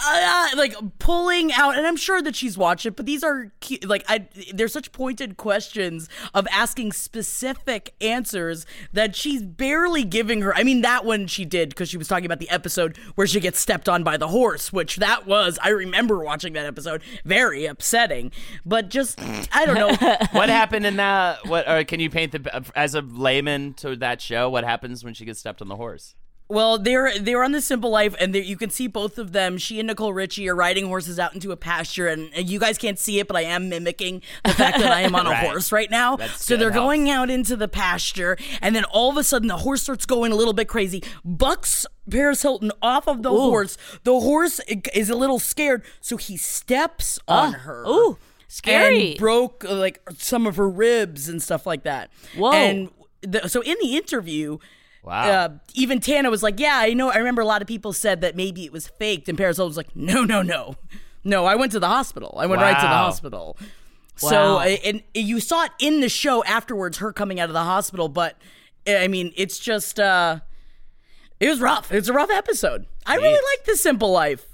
[0.08, 3.78] uh, like pulling out, and I'm sure that she's watched it, but these are cu-
[3.86, 10.56] like, I they're such pointed questions of asking specific answers that she's barely giving her.
[10.56, 13.40] I mean, that one she did because she was talking about the episode where she
[13.40, 17.66] gets stepped on by the horse, which that was, I remember watching that episode, very
[17.66, 18.32] upsetting.
[18.66, 19.20] But just,
[19.52, 19.96] I don't know.
[20.32, 21.46] what happened in that?
[21.48, 24.50] What or can you paint the as a layman to that show?
[24.50, 26.16] What happens when she gets stepped on the horse?
[26.48, 29.58] Well, they're they're on the Simple Life, and you can see both of them.
[29.58, 32.78] She and Nicole Richie are riding horses out into a pasture, and, and you guys
[32.78, 35.48] can't see it, but I am mimicking the fact that I am on a Right.
[35.48, 36.18] horse right now.
[36.18, 39.58] That's so they're going out into the pasture, and then all of a sudden the
[39.58, 41.02] horse starts going a little bit crazy.
[41.24, 43.76] Bucks Paris Hilton off of the horse.
[44.04, 44.60] The horse
[44.94, 47.86] is a little scared, so he steps on her.
[47.88, 49.10] Ooh, scary.
[49.12, 52.12] And broke uh, like some of her ribs and stuff like that.
[52.38, 52.52] Whoa.
[52.52, 52.90] And
[53.22, 54.60] the, so in the interview,
[55.06, 55.30] Wow.
[55.30, 57.10] uh, even Tana was like, "Yeah, I know.
[57.12, 59.78] I remember a lot of people said that maybe it was faked." And Paris was
[59.78, 60.76] like, "No, no, no,
[61.24, 61.46] no.
[61.46, 62.36] I went to the hospital.
[62.40, 63.58] I went right to the hospital."
[64.18, 64.58] So, Wow.
[64.60, 68.08] uh, and you saw it in the show afterwards, her coming out of the hospital.
[68.10, 68.38] But
[68.88, 70.40] uh, I mean, it's just, uh,
[71.40, 71.92] it was rough.
[71.92, 72.86] It's a rough episode.
[73.06, 73.58] I really Jeez.
[73.58, 74.46] like the Simple Life.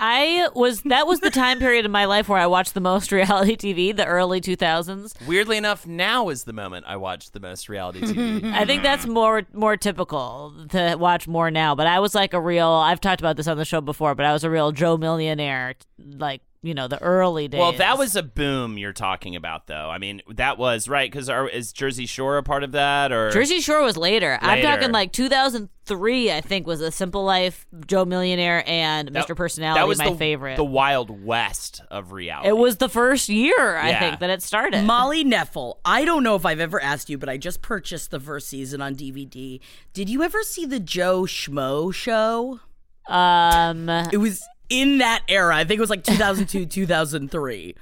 [0.00, 3.10] I was that was the time period in my life where I watched the most
[3.12, 5.14] reality TV, the early 2000s.
[5.26, 8.44] Weirdly enough, now is the moment I watch the most reality TV.
[8.52, 11.74] I think that's more more typical to watch more now.
[11.74, 12.68] But I was like a real.
[12.68, 15.74] I've talked about this on the show before, but I was a real Joe Millionaire,
[15.98, 17.58] like you know the early days.
[17.60, 19.88] well, that was a boom you're talking about, though.
[19.90, 23.60] I mean, that was right because is Jersey Shore a part of that or Jersey
[23.60, 24.38] Shore was later.
[24.42, 26.32] I'm talking like 2003.
[26.32, 29.36] I think was a Simple Life, Joe Millionaire, and That- Mr.
[29.36, 29.80] Personality.
[29.80, 30.56] That was my the, favorite.
[30.56, 32.48] the Wild West of reality.
[32.48, 34.00] it was the first year I Yeah.
[34.00, 34.84] think that it started.
[34.84, 38.20] Molly Knefel, I don't know if I've ever asked you, but I just purchased the
[38.20, 39.60] first season on DVD.
[39.92, 42.60] Did you ever see the Joe Schmo show?
[43.08, 45.56] um, It was in that era.
[45.56, 47.74] I think it was like 2002, 2003.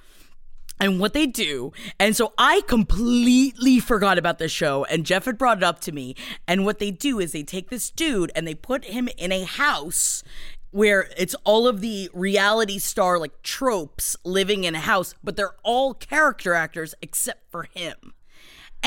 [0.79, 5.39] And what they do, and so I completely forgot about this show, and Jeff had
[5.39, 6.15] brought it up to me.
[6.47, 9.45] And what they do is they take this dude and they put him in a
[9.45, 10.23] house
[10.73, 15.57] where it's all of the reality star like tropes living in a house, but they're
[15.63, 18.13] all character actors except for him.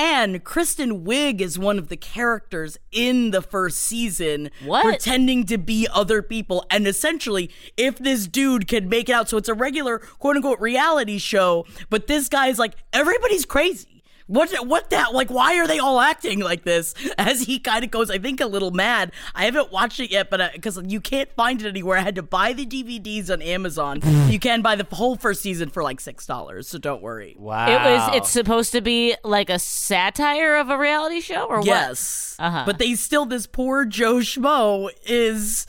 [0.01, 4.85] And Kristen Wiig is one of the characters in the first season, What?
[4.85, 6.65] pretending to be other people.
[6.71, 10.61] And essentially, if this dude can make it out, so it's a regular quote unquote
[10.61, 13.88] reality show, but this guy's like, everybody's crazy.
[14.29, 17.91] What what that like why are they all acting like this as he kind of
[17.91, 21.31] goes I think a little mad I haven't watched it yet but because you can't
[21.33, 24.87] find it anywhere I had to buy the DVDs on Amazon you can buy the
[24.95, 27.67] whole first season for like six dollars so don't worry wow.
[27.67, 28.15] it was.
[28.15, 31.65] It's supposed to be like a satire of a reality show, or what?
[31.65, 32.35] Yes.
[32.39, 32.63] Uh-huh.
[32.65, 35.65] But they still, this poor Joe Schmo is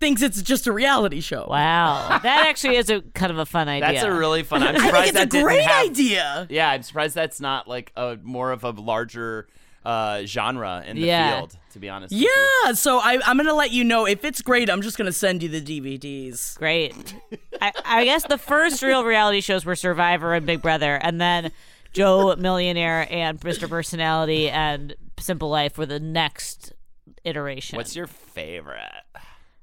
[0.00, 1.46] thinks it's just a reality show.
[1.48, 3.92] Wow, that actually is a kind of a fun idea.
[3.92, 4.62] That's a really fun.
[4.62, 6.46] I'm I surprised think it's that a great have- idea.
[6.50, 9.46] Yeah, I'm surprised that's not like a more of a larger
[9.84, 11.36] uh, genre in the Yeah.
[11.38, 11.56] field.
[11.72, 12.12] To be honest.
[12.12, 12.34] with you.
[12.64, 14.68] Yeah, so I, I'm gonna let you know if it's great.
[14.68, 16.56] I'm just gonna send you the DVDs.
[16.58, 17.14] great.
[17.62, 21.52] I, I guess the first real reality shows were Survivor and Big Brother, and then
[21.92, 23.68] Joe Millionaire and Mr.
[23.68, 26.72] Personality and Simple Life were the next
[27.24, 27.76] iteration.
[27.76, 28.90] What's your favorite?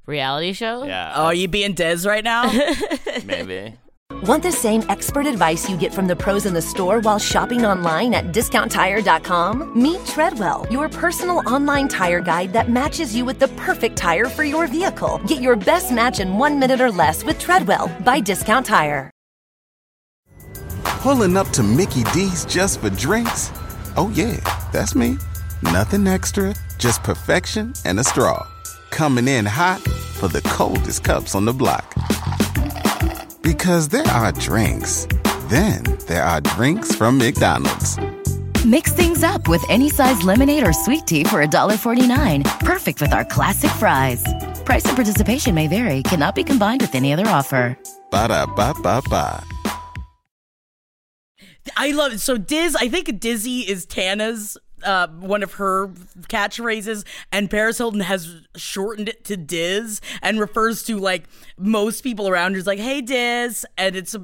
[0.08, 0.84] Reality show?
[0.84, 1.14] Yeah.
[1.16, 2.52] Oh, are you being Des right now?
[3.26, 3.76] maybe.
[4.24, 7.66] Want the same expert advice you get from the pros in the store while shopping
[7.66, 9.80] online at discounttire.com?
[9.80, 14.44] Meet Treadwell, your personal online tire guide that matches you with the perfect tire for
[14.44, 15.20] your vehicle.
[15.28, 19.12] Get your best match in one minute or less with Treadwell by Discount Tire.
[21.02, 23.52] Pulling up to Mickey D's just for drinks?
[23.98, 24.38] Oh, yeah,
[24.72, 25.18] that's me.
[25.62, 28.48] Nothing extra, just perfection and a straw.
[28.90, 31.94] Coming in hot for the coldest cups on the block.
[33.42, 35.08] Because there are drinks,
[35.48, 37.98] then there are drinks from McDonald's.
[38.66, 42.44] Mix things up with any size lemonade or sweet tea for $1.49.
[42.60, 44.24] Perfect with our classic fries.
[44.66, 47.78] Price and participation may vary, cannot be combined with any other offer.
[48.12, 49.44] Ba da ba ba ba.
[51.76, 52.20] I love it.
[52.20, 55.88] So Diz, I think Dizzy is Tana's uh, one of her
[56.30, 61.24] catchphrases, and Paris Hilton has shortened it to Diz and refers to like
[61.58, 64.16] most people around her is like, "Hey Diz," and it's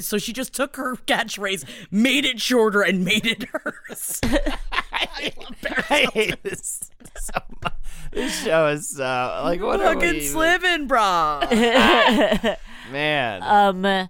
[0.00, 4.20] so she just took her catchphrase, made it shorter, and made it hers.
[5.90, 7.72] I hate this so much.
[8.12, 12.56] This show is so like what are we Fucking even- slimming, brah.
[12.92, 13.42] man.
[13.42, 14.08] Um.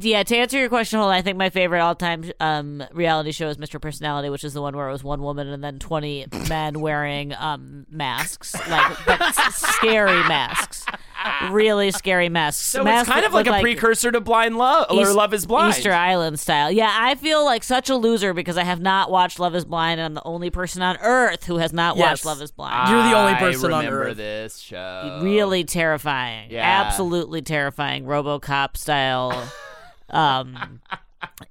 [0.00, 1.14] Yeah, to answer your question, hold on.
[1.16, 3.80] I think my favorite all-time um, reality show is Mr.
[3.80, 7.32] Personality, which is the one where it was one woman and then twenty men wearing
[7.34, 10.84] um, masks, like but scary masks,
[11.50, 12.62] really scary masks.
[12.64, 15.32] so masks it's kind of like look a precursor to Blind Love or East- Love
[15.32, 15.74] Is Blind.
[15.74, 16.70] Easter Island style.
[16.70, 20.00] Yeah, I feel like such a loser because I have not watched Love Is Blind,
[20.00, 22.04] and I'm the only person on earth who has not Yes.
[22.10, 22.90] watched Love Is Blind.
[22.90, 23.72] You're the only person on Earth.
[23.72, 24.16] I on remember Earth.
[24.18, 25.20] this show.
[25.22, 26.50] really terrifying.
[26.50, 26.84] Yeah.
[26.84, 28.04] Absolutely terrifying.
[28.04, 29.48] RoboCop style.
[30.10, 30.80] um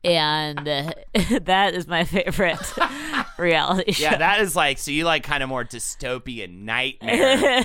[0.03, 0.91] and uh,
[1.41, 2.59] that is my favorite
[3.37, 4.03] reality show.
[4.03, 7.63] Yeah, that is like so you like kind of more dystopian nightmare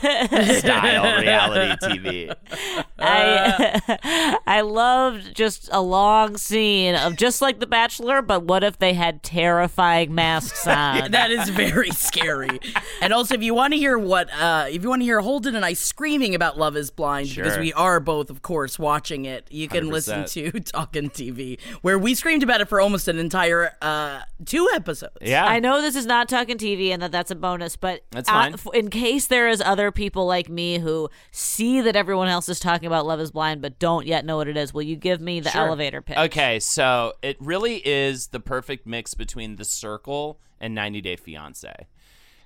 [0.59, 2.37] style reality TV.
[2.99, 8.79] I I loved just a long scene of just like The Bachelor, but what if
[8.79, 11.11] they had terrifying masks on?
[11.11, 12.61] that is very scary.
[13.01, 15.55] And also, if you want to hear what, uh, if you want to hear Holden
[15.55, 19.47] and I screaming about Love Is Blind, because we are both, of course, watching it,
[19.51, 20.53] you can listen 100%.
[20.53, 25.17] to Talking TV, where we screamed about it for almost an entire uh, two episodes.
[25.21, 25.45] Yeah.
[25.47, 28.33] I know this is not talking TV and that that's a bonus, but That's uh,
[28.33, 28.53] fine.
[28.55, 32.61] f- in case there is other people like me who see that everyone else is
[32.61, 35.21] talking about Love Is Blind but don't yet know what it is, will you give
[35.21, 35.67] me the Sure.
[35.67, 36.17] elevator pitch?
[36.17, 41.87] Okay, so it really is the perfect mix between The Circle and 90 Day Fiance.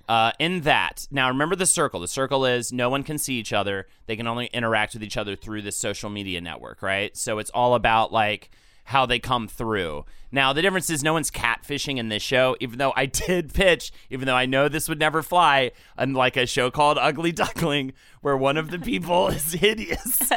[0.09, 1.99] Uh, in that, now remember the circle.
[1.99, 3.87] The circle is no one can see each other.
[4.05, 7.15] They can only interact with each other through this social media network, right?
[7.17, 8.49] So it's all about like
[8.87, 10.05] how they come through.
[10.31, 13.91] Now, the difference is no one's catfishing in this show, even though I did pitch,
[14.09, 18.37] even though I know this would never fly, unlike a show called Ugly Duckling, where
[18.37, 20.19] one of the people is hideous.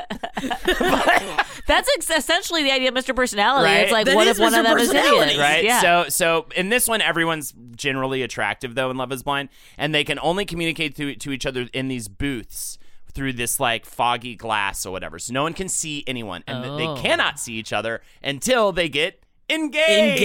[1.66, 3.14] That's ex- essentially the idea of Mr.
[3.14, 3.66] Personality.
[3.66, 3.80] Right.
[3.82, 5.18] It's like, That what is if one of them is Personality.
[5.32, 5.38] hideous?
[5.38, 5.64] right?
[5.64, 5.80] Yeah.
[5.80, 10.02] So so in this one, everyone's generally attractive though in Love Is Blind, and they
[10.04, 12.78] can only communicate to to each other in these booths
[13.10, 15.18] through this like foggy glass or whatever.
[15.18, 16.76] So no one can see anyone, and Oh.
[16.76, 20.22] they cannot see each other until they get engaged.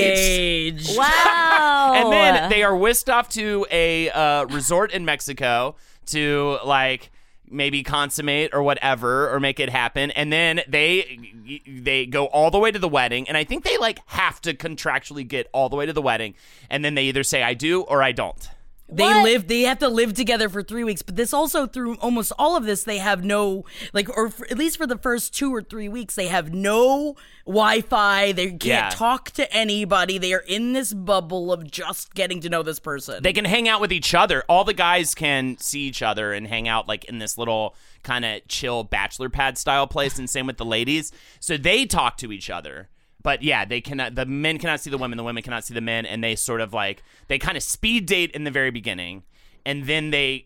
[0.87, 0.97] Engaged.
[0.97, 1.91] wow.
[1.95, 5.75] And then they are whisked off to a uh, resort in Mexico
[6.07, 7.11] to like
[7.49, 11.19] maybe consummate or whatever or make it happen and then they
[11.67, 14.51] they go all the way to the wedding and i think they like have to
[14.55, 16.33] contractually get all the way to the wedding
[16.71, 18.49] and then they either say i do or i don't
[18.87, 19.23] They What?
[19.23, 19.47] live.
[19.47, 21.01] They have to live together for three weeks.
[21.01, 24.57] But this also through almost all of this, they have no like, or for, at
[24.59, 27.15] least for the first two or three weeks, they have no
[27.47, 28.31] Wi-Fi.
[28.33, 28.89] They can't Yeah.
[28.91, 30.17] talk to anybody.
[30.19, 33.23] They are in this bubble of just getting to know this person.
[33.23, 36.47] they can hang out with each other all the guys can see each other and
[36.47, 40.45] hang out like in this little kind of chill bachelor pad style place and same
[40.47, 42.89] with the ladies so they talk to each other
[43.25, 45.81] but yeah they cannot the men cannot see the women the women cannot see the
[45.81, 49.23] men and they sort of like they kind of speed date in the very beginning
[49.65, 50.45] and then they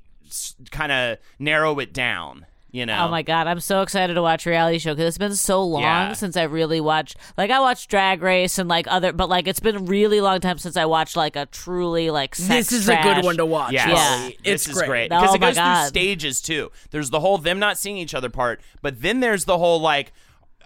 [0.72, 4.46] kind of narrow it down you know Oh my god, I'm so excited to watch
[4.46, 6.14] a reality show because it's been so long Yeah.
[6.14, 7.18] since I really watched.
[7.36, 10.40] Like I watched Drag Race and like other, but like it's been a really long
[10.40, 13.46] time since I watched like a truly like sex this is a good one to
[13.48, 13.74] watch.
[13.74, 13.88] Yes.
[13.88, 14.20] Yeah.
[14.20, 14.38] Molly.
[14.44, 14.88] This It's is great.
[14.88, 16.72] great Oh because it my goes through stages too.
[16.92, 20.12] There's the whole them not seeing each other part, but then there's the whole like,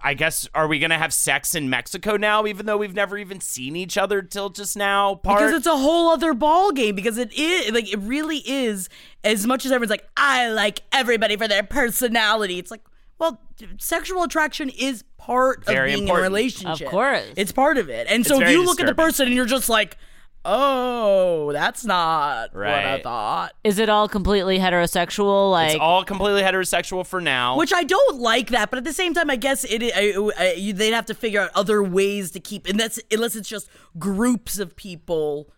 [0.02, 3.40] I guess, are we gonna have sex in Mexico now, even though we've never even
[3.40, 5.14] seen each other till just now?
[5.14, 6.94] Part Because it's a whole other ball game.
[6.94, 8.88] Because it is like it really is.
[9.22, 12.58] As much as everyone's like, I like everybody for their personality.
[12.58, 12.82] It's like,
[13.18, 13.40] well,
[13.78, 16.26] sexual attraction is part Very of being important.
[16.26, 16.86] in a relationship.
[16.86, 17.24] Of course.
[17.36, 18.06] it's part of it.
[18.10, 19.96] And so if very you look at the person and you're just like,
[20.44, 23.02] oh, that's not what I Right.
[23.02, 23.52] thought.
[23.64, 25.50] Is it all completely heterosexual?
[25.50, 27.56] Like it's all completely heterosexual for now.
[27.56, 29.82] Which I don't like that, but at the same time, I guess it.
[29.82, 33.36] I, I, you- they'd have to figure out other ways to keep, and that's unless
[33.36, 35.50] it's just groups of people,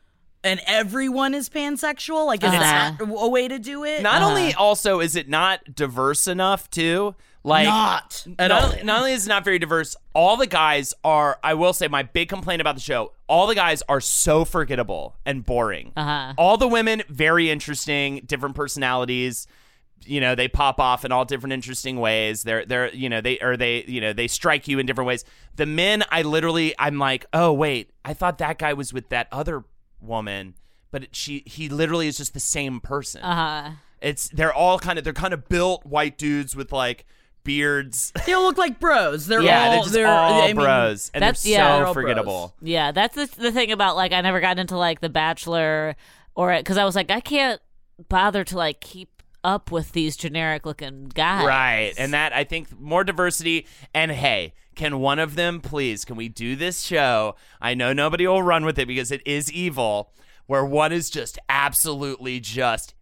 [0.45, 2.27] and everyone is pansexual.
[2.27, 2.93] Like, is Uh-huh.
[2.99, 4.03] that a way to do it?
[4.03, 7.15] not only also is it not diverse enough too.
[7.47, 11.39] Like Not at not, not only is it not very diverse, all the guys are.
[11.45, 15.15] I will say my big complaint about the show: all the guys are so forgettable
[15.25, 15.93] and boring.
[15.97, 16.33] Uh-huh.
[16.37, 19.47] All the women very interesting, different personalities.
[20.05, 22.43] You know, they pop off in all different interesting ways.
[22.43, 25.25] They're they're you know they or they you know they strike you in different ways.
[25.55, 29.29] The men, I literally, I'm like, oh wait, I thought that guy was with that
[29.31, 29.65] other
[30.01, 30.55] woman,
[30.91, 33.23] but it, she he literally is just the same person.
[33.23, 37.07] uh, It's they're all kind of they're kind of built white dudes with like
[37.47, 38.13] beards.
[38.27, 39.27] they all look like bros.
[39.27, 41.73] They're yeah, all they're just they're, all I mean, bros, and that's- they're yeah.
[41.73, 42.55] so They're all forgettable.
[42.61, 45.97] yeah, that's the the thing about like I never got into like The Bachelor
[46.35, 47.61] or because I was like I can't
[48.09, 51.47] bother to like keep up with these generic looking guys.
[51.47, 53.67] Right, and that I think more diversity.
[53.95, 56.05] And hey, can one of them please?
[56.05, 57.37] Can we do this show?
[57.61, 60.13] I know nobody will run with it because it is evil.
[60.47, 62.95] Where one is just absolutely just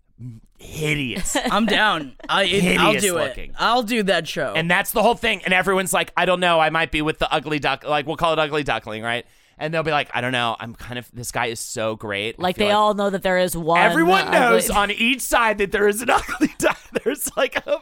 [0.58, 1.36] hideous.
[1.50, 2.14] I'm down.
[2.28, 3.50] I, it, I'll Hideous do looking.
[3.50, 3.56] it.
[3.58, 4.52] I'll do that show.
[4.56, 5.42] And that's the whole thing.
[5.44, 6.60] And everyone's like, I don't know.
[6.60, 7.84] I might be with the ugly duck.
[7.84, 9.26] Like, we'll call it ugly duckling, right?
[9.58, 10.56] And they'll be like, I don't know.
[10.58, 12.36] I'm kind of, this guy is so great.
[12.38, 13.80] I Like feel they all know that there is one.
[13.80, 16.78] Everyone uh, ugly- knows on each side that there is an ugly duck.
[17.04, 17.78] There's like a.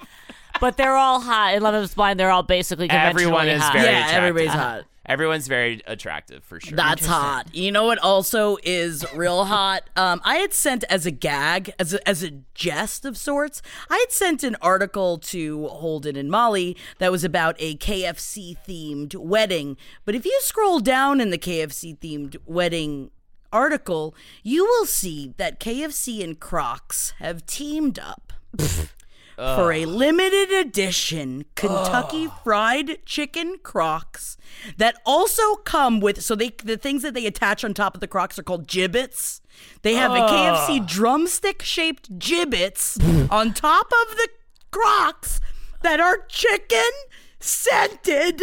[0.60, 1.54] but they're all hot.
[1.54, 3.72] In Love is Blind, they're all basically Everyone is hot.
[3.72, 4.16] very Yeah, attractive.
[4.18, 4.84] everybody's hot.
[5.12, 6.74] Everyone's very attractive for sure.
[6.74, 7.54] That's hot.
[7.54, 9.82] You know what also is real hot?
[9.94, 13.98] Um, I had sent as a gag, as a, as a jest of sorts, I
[13.98, 19.76] had sent an article to Holden and Molly that was about a KFC themed wedding.
[20.04, 23.10] But if you scroll down in the KFC themed wedding
[23.52, 28.32] article, you will see that KFC and Crocs have teamed up.
[29.36, 34.36] for a limited edition Kentucky Fried Chicken Crocs
[34.76, 38.08] that also come with so they the things that they attach on top of the
[38.08, 39.40] Crocs are called Jibbitz.
[39.82, 42.98] They have a KFC drumstick shaped Jibbitz
[43.30, 44.28] on top of the
[44.70, 45.40] Crocs
[45.82, 46.90] that are chicken
[47.42, 48.40] scented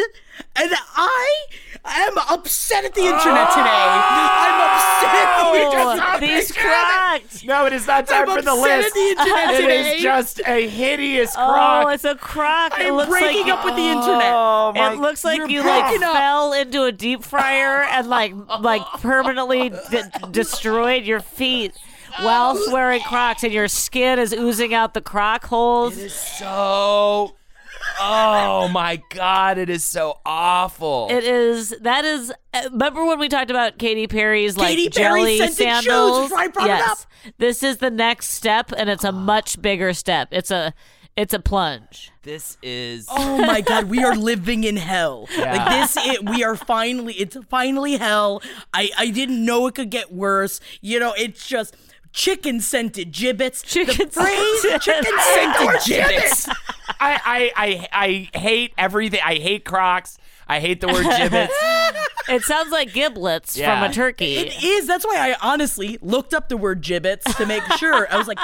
[0.56, 1.46] and I
[1.86, 3.56] am upset at the internet oh.
[3.56, 3.70] today.
[3.70, 4.90] I'm upset.
[5.42, 5.54] Oh.
[5.54, 6.58] We just saw a Oh, these it.
[6.58, 7.44] Crocs.
[7.46, 8.88] No, it is not time I'm for the list.
[8.88, 11.86] at the internet It is just a hideous oh, crock.
[11.86, 12.74] Oh, it's a crock.
[12.80, 14.34] it I'm looks breaking like up with the internet.
[14.34, 16.14] Oh, my- it looks like You're like up.
[16.14, 20.02] fell into a deep fryer and like like permanently d-
[20.32, 21.74] destroyed your feet.
[22.22, 25.98] whilst wearing Crocs, and your skin is oozing out the Croc holes.
[25.98, 27.36] It is so.
[28.00, 29.58] Oh my god!
[29.58, 31.08] It is so awful.
[31.12, 31.70] It is.
[31.82, 32.32] That is.
[32.54, 36.32] uh, Remember when we talked about Katy Perry's like Katy Perry jelly scented shoes, sandals?
[36.32, 37.08] I brought it yes.
[37.38, 40.30] This is the next step, and it's a much bigger step.
[40.32, 40.74] It's a.
[41.18, 42.12] It's a plunge.
[42.24, 43.06] this is.
[43.10, 45.28] Oh my god, we are living in hell.
[45.38, 48.42] Like this it we are finally it's finally hell.
[48.74, 50.62] I I didn't know it could get worse.
[50.80, 51.76] You know, it's just
[52.12, 53.64] chicken scented Jibbitz.
[53.64, 56.56] Chicken the phrase scented- chicken scented Jibbitz.
[57.00, 57.88] I, I I
[58.34, 59.20] I hate everything.
[59.24, 60.18] I hate Crocs.
[60.48, 61.50] I hate the word Jibbitz.
[62.28, 63.82] It sounds like giblets Yeah.
[63.82, 64.36] from a turkey.
[64.38, 64.86] It is.
[64.86, 68.08] That's why I honestly looked up the word Jibbitz to make sure.
[68.14, 68.38] I was like,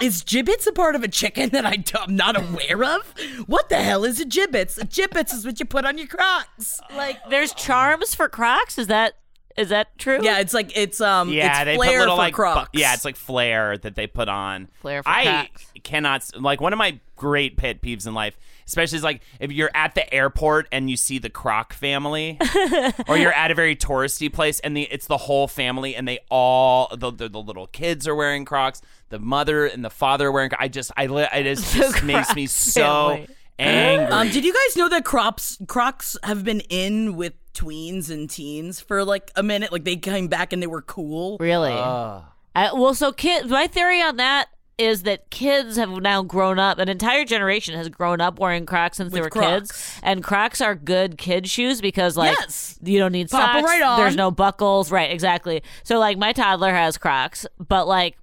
[0.00, 3.12] is Jibbitz a part of a chicken that I am not aware of?
[3.46, 4.78] What the hell is a Jibbitz?
[4.80, 6.78] A Jibbitz is what you put on your Crocs.
[6.94, 8.78] like there's charms for Crocs.
[8.78, 9.14] Is that
[9.56, 10.18] is that true?
[10.22, 12.34] Yeah, it's like it's um Yeah, it's they flair put little for like
[12.72, 14.68] bu- yeah, it's like flair that they put on.
[14.80, 15.66] Flair for I Crocs.
[15.82, 18.36] cannot like one of my great pet peeves in life,
[18.66, 22.38] especially is like if you're at the airport and you see the Croc family,
[23.08, 26.18] or you're at a very touristy place and the it's the whole family and they
[26.30, 28.80] all the the, the little kids are wearing Crocs,
[29.10, 30.50] the mother and the father are wearing.
[30.58, 33.28] I just I li- it is just makes me Croc so family.
[33.58, 34.06] angry.
[34.06, 38.80] Um, did you guys know that Crocs Crocs have been in with tweens and teens
[38.80, 39.72] for like a minute?
[39.72, 41.36] Like they came back and they were cool.
[41.38, 41.72] Really?
[41.72, 43.48] I, well, so kid.
[43.48, 44.48] My theory on that
[44.78, 46.78] is that kids have now grown up.
[46.78, 49.70] An entire generation has grown up wearing Crocs since they were Crocs.
[49.70, 52.78] kids, and Crocs are good kid shoes because like Yes.
[52.82, 53.70] you don't need Pop 'em socks.
[53.70, 54.00] right on.
[54.00, 54.90] There's no buckles.
[54.90, 55.10] Right?
[55.10, 55.62] Exactly.
[55.84, 58.16] So like my toddler has Crocs, but like,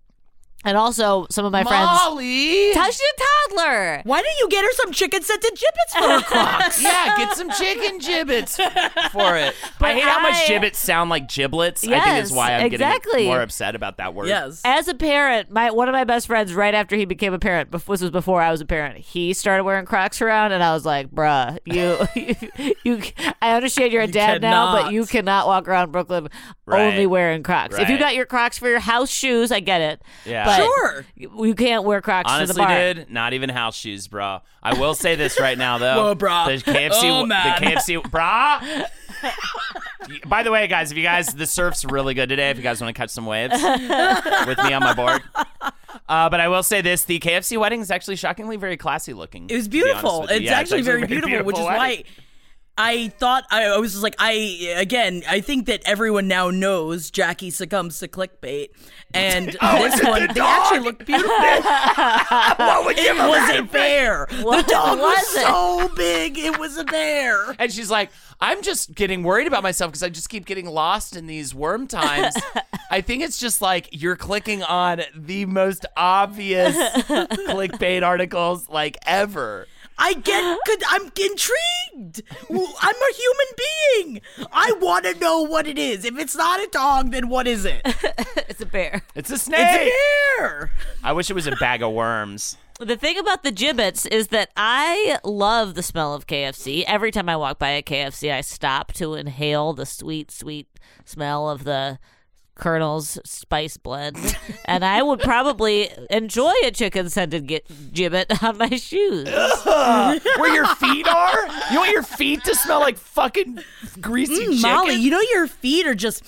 [0.65, 1.85] and also some of my friends.
[2.03, 2.73] Molly.
[2.73, 4.01] Touch your toddler.
[4.03, 6.83] Why don't you get her some chicken scented Jibbitz for her Crocs?
[6.83, 8.55] yeah, get some chicken Jibbitz
[9.11, 9.55] for it.
[9.79, 11.83] But I hate how much I- Jibbitz sound like giblets.
[11.83, 13.11] I think Yes, is why I'm exactly.
[13.13, 14.27] getting more upset about that word.
[14.27, 14.61] yes.
[14.65, 17.71] As a parent, my one of my best friends, right after he became a parent,
[17.71, 20.73] bef- this was before I was a parent, he started wearing Crocs around, and I
[20.73, 23.01] was like, "Bruh, you, you,
[23.41, 24.93] I understand you're a dad now, but cannot.
[24.93, 26.27] you cannot walk around Brooklyn
[26.65, 26.91] Right.
[26.91, 27.77] only wearing Crocs.
[27.79, 27.99] If you Right.
[27.99, 30.01] got your Crocs for your house shoes, I get it.
[30.25, 30.45] Yeah.
[30.57, 31.05] But Sure.
[31.15, 32.93] you, you can't wear Crocs to the Honestly, bar.
[32.93, 34.41] dude, not even house shoes, bro.
[34.63, 35.95] I will say this right now, though.
[36.03, 36.45] Whoa, brah.
[36.63, 37.33] The KFC, Oh, the.
[37.33, 38.85] KFC, brah.
[40.27, 42.49] By the way, guys, if you guys, the surf's really good today.
[42.49, 45.21] If you guys want to catch some waves with me on my board.
[46.07, 49.49] Uh, but I will say this: the KFC wedding is actually shockingly very classy looking.
[49.49, 50.21] It was to be honest beautiful.
[50.21, 50.31] with.
[50.31, 51.77] It's Yeah, actually a very beautiful, which is wedding.
[51.77, 52.03] why
[52.81, 55.23] I thought I, I was just like I again.
[55.27, 58.69] I think that everyone now knows Jackie succumbs to clickbait,
[59.13, 61.29] and Oh, this one they actually look beautiful.
[61.35, 64.27] what would it wasn't fair.
[64.41, 65.41] What the dog was, was it?
[65.41, 67.53] so big, it was a bear.
[67.59, 71.17] And she's like, I'm just getting worried about myself because I just keep getting lost
[71.17, 72.33] in these worm times.
[72.91, 79.67] I think it's just like you're clicking on the most obvious clickbait articles like ever.
[79.99, 80.57] I get.
[80.65, 82.23] Could, I'm intrigued.
[82.49, 84.21] I'm a human being.
[84.51, 86.05] I want to know what it is.
[86.05, 87.81] If it's not a dog, then what is it?
[88.49, 89.03] It's a bear.
[89.15, 89.59] It's a snake.
[89.61, 90.71] It's a bear.
[91.03, 92.57] I wish it was a bag of worms.
[92.79, 96.83] The thing about the Jibbitz is that I love the smell of KFC.
[96.87, 100.67] Every time I walk by a KFC, I stop to inhale the sweet, sweet
[101.05, 101.99] smell of the
[102.59, 104.37] Colonel's spice blend.
[104.65, 109.27] and I would probably enjoy a chicken scented gi- Jibbit on my shoes.
[109.29, 111.47] Where your feet are?
[111.71, 113.59] You want your feet to smell like fucking
[113.99, 114.53] greasy chicken?
[114.53, 116.23] Mm, Molly, you know your feet are just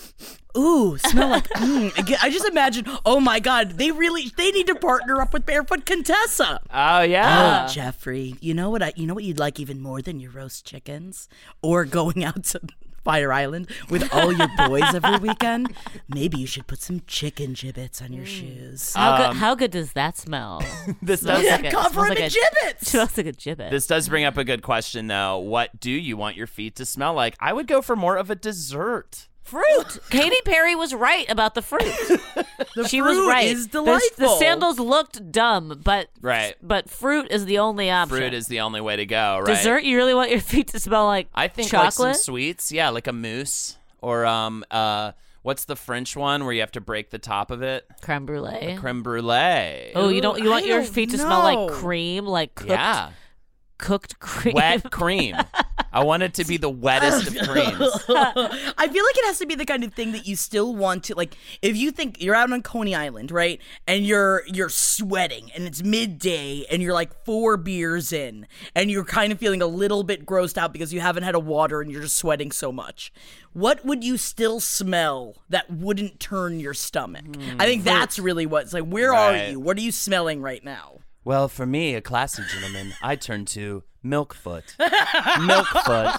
[0.58, 1.98] ooh, smell like mm.
[1.98, 5.46] Again, I just imagine, oh my god, they really they need to partner up with
[5.46, 6.60] Barefoot Contessa.
[6.74, 7.66] Oh yeah.
[7.68, 10.32] Oh, Jeffrey, you know what I you know what you'd like even more than your
[10.32, 11.28] roast chickens
[11.62, 12.62] or going out to
[13.04, 15.74] Fire Island with all your boys every weekend?
[16.08, 18.94] Maybe you should put some chicken Jibbitz on your shoes.
[18.94, 20.62] How, good, um, how good does that smell?
[21.02, 22.86] this Smells does like a- Cover smells them like in a- Jibbitz.
[22.86, 23.72] Smells like a Jibbit.
[23.72, 25.38] This does bring up a good question though.
[25.40, 27.36] What do you want your feet to smell like?
[27.40, 29.28] I would go for more of a dessert.
[29.44, 30.00] Fruit.
[30.10, 31.82] Katy Perry was right about the fruit.
[32.88, 33.48] she was fruit right.
[33.48, 33.82] is The-
[34.18, 36.56] The, sandals looked dumb, but Right.
[36.62, 38.18] But fruit is the only option.
[38.18, 39.48] Fruit is the only way to go, right?
[39.48, 39.84] dessert.
[39.84, 42.16] You really want your feet to smell like I think like chocolate?
[42.16, 45.12] some sweets, yeah, like a mousse or um uh
[45.44, 47.86] what's the French one where you have to break the top of it?
[48.02, 48.78] creme brulee.
[48.80, 49.92] Creme brulee.
[49.96, 50.42] oh, you don't.
[50.42, 53.10] You want I your don't feet to smell like cream, like cooked, yeah.
[53.82, 54.56] Cooked cream.
[54.56, 55.36] Wet cream.
[55.92, 58.06] I want it to be the wettest of creams.
[58.08, 61.04] I feel like it has to be the kind of thing that you still want
[61.06, 63.60] to like if you think you're out on Coney Island, right?
[63.88, 69.04] And you're you're sweating and it's midday and you're like 4 beers in and you're
[69.04, 71.92] kind of feeling a little bit grossed out because you haven't had a water and
[71.92, 73.12] you're just sweating so much.
[73.52, 77.26] What would you still smell that wouldn't turn your stomach?
[77.60, 77.86] I think hmm.
[77.86, 79.60] that's really what it's like where are you?
[79.60, 81.00] What are you smelling right now?
[81.24, 84.76] Well, for me, a classy gentleman, I turn to Milkfoot.
[84.78, 86.18] Milkfoot.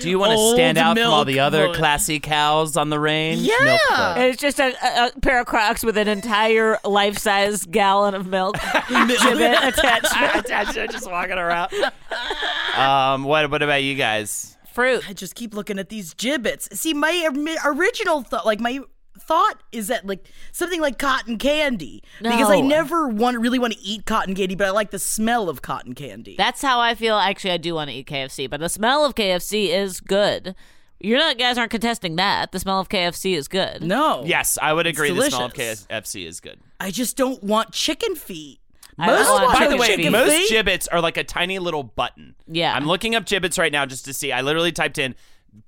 [0.00, 1.74] Do you want to Old stand out from all the other Milkfoot.
[1.76, 3.40] classy cows on the range?
[3.40, 3.54] Yeah.
[3.78, 4.16] Milkfoot.
[4.28, 8.56] It's just a, a, a pair of Crocs with an entire life-size gallon of milk
[8.58, 10.36] Jibbit attached.
[10.36, 11.72] Attached just walking around.
[12.76, 14.54] Um, what, what about you guys?
[14.74, 15.08] Fruit.
[15.08, 16.70] I just keep looking at these Jibbitz.
[16.76, 17.26] See, my
[17.64, 18.80] or- original thought, like my
[19.28, 23.80] thought, is that like something like cotton candy because I never want really want to
[23.80, 26.34] eat cotton candy, but I like the smell of cotton candy.
[26.36, 27.16] That's how I feel.
[27.16, 30.56] Actually, I do want to eat KFC, but the smell of KFC is good.
[31.00, 32.50] You're not guys aren't contesting that.
[32.50, 33.84] The smell of KFC is good.
[33.84, 35.12] no, Yes, I would agree.
[35.12, 35.54] The smell of.
[35.54, 36.58] KFC is good.
[36.80, 38.60] I just don't want chicken feet.
[38.96, 40.50] Most don't want want By the way, chicken most feet.
[40.50, 42.34] Jibbitz are like a tiny little button.
[42.48, 42.74] Yeah.
[42.74, 44.32] I'm looking up Jibbitz right now just to see.
[44.32, 45.14] I literally typed in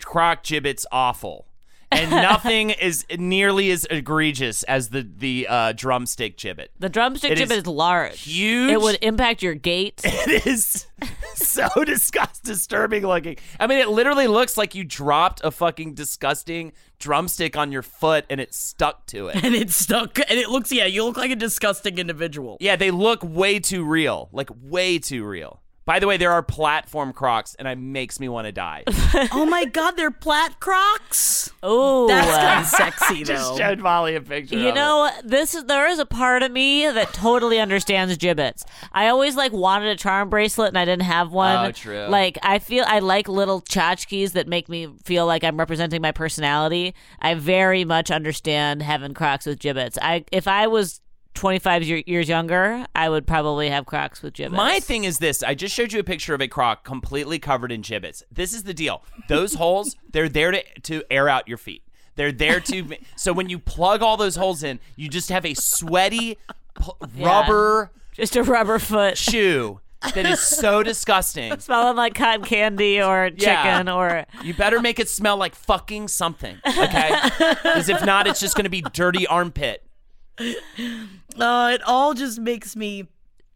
[0.02, 1.46] croc Jibbitz awful.
[1.92, 6.70] And nothing is nearly as egregious as the the uh, drumstick Jibbit.
[6.78, 8.20] The drumstick It Jibbit is is large.
[8.20, 8.70] huge.
[8.70, 10.00] It would impact your gait.
[10.30, 10.86] It is
[11.34, 13.36] so disgust disturbing looking.
[13.58, 18.26] I mean, it literally looks like you dropped a fucking disgusting drumstick on your foot
[18.30, 19.42] and it stuck to it.
[19.42, 22.58] And it's stuck, and it looks yeah, you look like a disgusting individual.
[22.60, 24.28] Yeah, they look way too real.
[24.32, 25.60] Like way too real.
[25.90, 28.84] By the way, there are platform crocs and it makes me want to die.
[29.32, 31.50] oh my god, they're plat crocs.
[31.64, 33.34] Oh, That's kind of sexy though.
[33.34, 33.58] Just though.
[33.58, 34.56] showed Molly a picture.
[34.56, 38.62] You of know, this is there is a part of me that totally understands Jibbitz.
[38.92, 41.66] I always like wanted a charm bracelet and I didn't have one.
[41.66, 42.06] Oh, true.
[42.06, 46.12] Like I feel I like little tchotchkes that make me feel like I'm representing my
[46.12, 46.94] personality.
[47.18, 49.98] I very much understand having Crocs with Jibbitz.
[50.00, 51.00] I if I was
[51.34, 54.50] 25 year, years younger, I would probably have Crocs with Jibbitz.
[54.50, 55.42] My thing is this.
[55.42, 58.22] I just showed you a picture of a croc completely covered in Jibbitz.
[58.30, 59.02] This is the deal.
[59.28, 61.82] Those holes, they're there to, to air out your feet.
[62.16, 62.96] They're there to.
[63.16, 66.38] So when you plug all those holes in, you just have a sweaty
[66.74, 69.16] pl- rubber just a rubber foot.
[69.18, 69.80] shoe
[70.14, 71.58] that is so disgusting.
[71.60, 73.62] Smelling like cotton candy or Yeah.
[73.74, 77.14] chicken or You better make it smell like fucking something, okay?
[77.38, 79.84] Because if not, it's just going to be dirty armpit.
[81.38, 83.06] Uh, it all just makes me.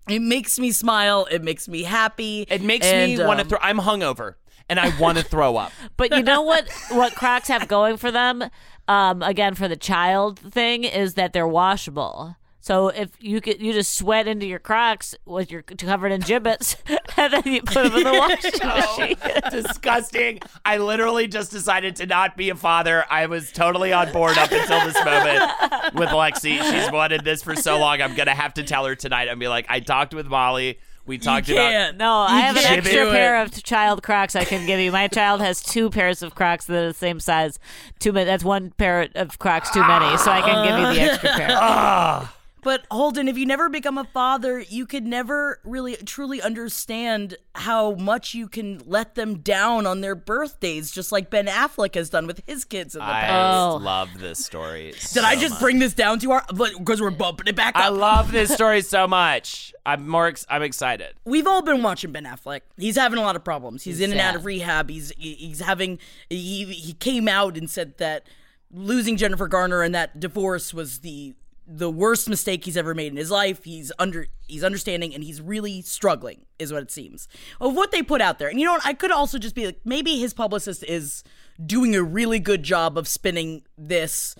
[0.08, 1.26] It makes me smile.
[1.30, 2.46] It makes me happy.
[2.48, 3.58] It makes me and, want to um, throw.
[3.60, 4.36] I'm hungover
[4.68, 5.72] and I want to throw up.
[5.96, 6.68] But you know what?
[6.90, 8.44] What Crocs have going for them,
[8.88, 12.36] um, again for the child thing, is that they're washable.
[12.64, 16.76] So if you could, you just sweat into your Crocs with your covered in Jibbitz,
[17.18, 19.50] and then you put them in the washing machine.
[19.50, 20.40] disgusting.
[20.64, 23.04] I literally just decided to not be a father.
[23.10, 26.58] I was totally on board up until this moment with Lexi.
[26.58, 28.00] She's wanted this for so long.
[28.00, 30.78] I'm gonna have to tell her tonight and be like, I talked with Molly.
[31.04, 31.96] We talked about.
[31.96, 34.90] No, I have an extra pair of child Crocs I can give you.
[34.90, 37.58] My child has two pairs of Crocs that are the same size.
[37.98, 41.12] Two ma- That's one pair of Crocs too many, so I can give you the
[41.12, 41.48] extra pair.
[41.50, 42.33] Ah.
[42.64, 47.92] But Holden, if you never become a father, you could never really truly understand how
[47.92, 52.26] much you can let them down on their birthdays, just like Ben Affleck has done
[52.26, 53.56] with his kids in the I past.
[53.74, 53.76] Oh.
[53.76, 54.92] love this story.
[54.92, 55.60] Did so I just much.
[55.60, 56.44] bring this down to our?
[56.48, 57.84] Because we're bumping it back up.
[57.84, 59.74] I love this story so much.
[59.84, 60.28] I'm more.
[60.28, 61.14] Ex- I'm excited.
[61.26, 62.62] We've all been watching Ben Affleck.
[62.78, 63.82] He's having a lot of problems.
[63.82, 64.88] He's, in and out of rehab.
[64.88, 65.98] He's he's having
[66.30, 68.26] he he came out and said that
[68.70, 71.34] losing Jennifer Garner and that divorce was the
[71.66, 73.64] the worst mistake he's ever made in his life.
[73.64, 77.28] He's under he's understanding and he's really struggling is what it seems.
[77.60, 78.48] Of what they put out there.
[78.48, 78.86] And you know what?
[78.86, 81.24] I could also just be like maybe his publicist is
[81.64, 84.34] doing a really good job of spinning this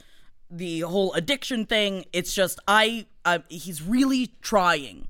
[0.50, 2.04] the whole addiction thing.
[2.12, 5.08] It's just I, I he's really trying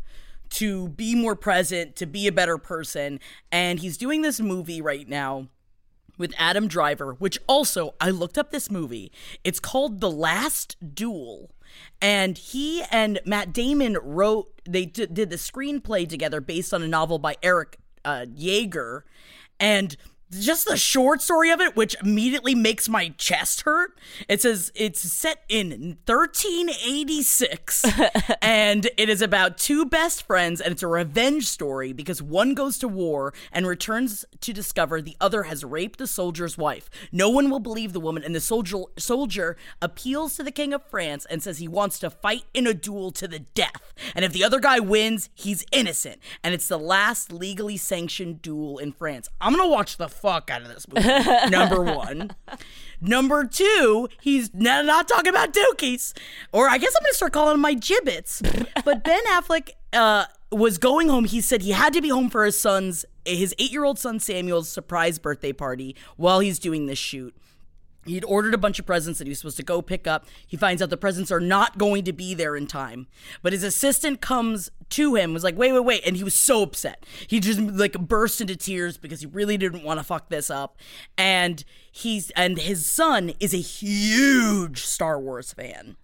[0.50, 3.18] to be more present, to be a better person,
[3.50, 5.48] and he's doing this movie right now
[6.16, 9.10] with Adam Driver, which also I looked up this movie.
[9.42, 11.50] It's called The Last Duel.
[12.00, 16.88] And he and Matt Damon wrote, they d- did the screenplay together based on a
[16.88, 19.04] novel by Eric uh, Jager.
[19.58, 19.96] And
[20.40, 23.96] just the short story of it, which immediately makes my chest hurt.
[24.28, 27.84] It says it's set in 1386,
[28.42, 32.78] and it is about two best friends, and it's a revenge story because one goes
[32.78, 36.88] to war and returns to discover the other has raped the soldier's wife.
[37.12, 40.84] No one will believe the woman, and the soldier soldier appeals to the king of
[40.84, 44.32] France and says he wants to fight in a duel to the death, and if
[44.32, 49.28] the other guy wins, he's innocent, and it's the last legally sanctioned duel in France.
[49.40, 51.06] I'm gonna watch the fuck out of this movie.
[51.50, 52.30] number one.
[53.00, 56.16] Number two, he's not, not talking about dookies,
[56.50, 58.42] or I guess I'm gonna start calling them my Jibbitz.
[58.84, 61.24] But Ben Affleck uh, was going home.
[61.24, 65.18] He said he had to be home for his son's, his eight-year-old son Samuel's surprise
[65.18, 67.34] birthday party while he's doing this shoot.
[68.04, 70.26] He'd ordered a bunch of presents that he was supposed to go pick up.
[70.46, 73.06] He finds out the presents are not going to be there in time.
[73.42, 76.02] But his assistant comes to him, was like, wait, wait, wait.
[76.06, 77.04] And he was so upset.
[77.26, 80.76] He just like burst into tears because he really didn't want to fuck this up.
[81.18, 85.96] And he's, and his son is a huge Star Wars fan.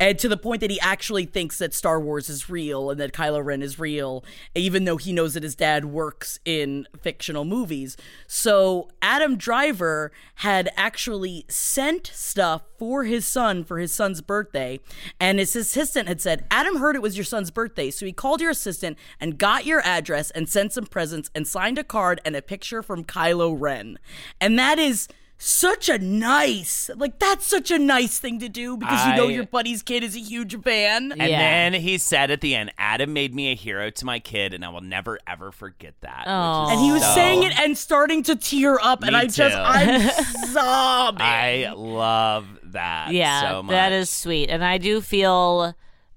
[0.00, 3.12] And to the point that he actually thinks that Star Wars is real and that
[3.12, 4.24] Kylo Ren is real,
[4.54, 7.96] even though he knows that his dad works in fictional movies.
[8.26, 14.80] So Adam Driver had actually sent stuff for his son for his son's birthday.
[15.20, 17.90] And his assistant had said, Adam heard it was your son's birthday.
[17.90, 21.78] So he called your assistant and got your address and sent some presents and signed
[21.78, 23.98] a card and a picture from Kylo Ren.
[24.40, 25.08] And that is
[25.40, 29.46] such a nice like that's such a nice thing to do because you know your
[29.46, 33.32] buddy's kid is a huge fan And then he said at the end, Adam made
[33.34, 36.20] me a hero to my kid, and I will never ever forget that.
[36.26, 39.26] which and he was so- saying it and starting to tear up and Me i
[39.26, 40.10] just i'm
[40.52, 43.70] sobbing I love that yeah, so much.
[43.72, 44.50] that is sweet.
[44.50, 45.74] And I do feel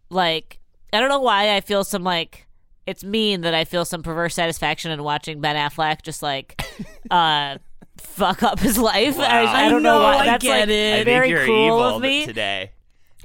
[0.10, 0.60] like
[0.92, 2.48] I don't know why I feel some like
[2.88, 6.62] it's mean that I feel some perverse satisfaction in watching Ben Affleck just like
[7.12, 7.58] uh
[8.02, 9.18] fuck up his life.
[9.20, 10.18] I, I I don't know, know, why.
[10.18, 10.94] I That's get like it.
[10.94, 12.26] I think very you're cruel evil of me.
[12.26, 12.72] today.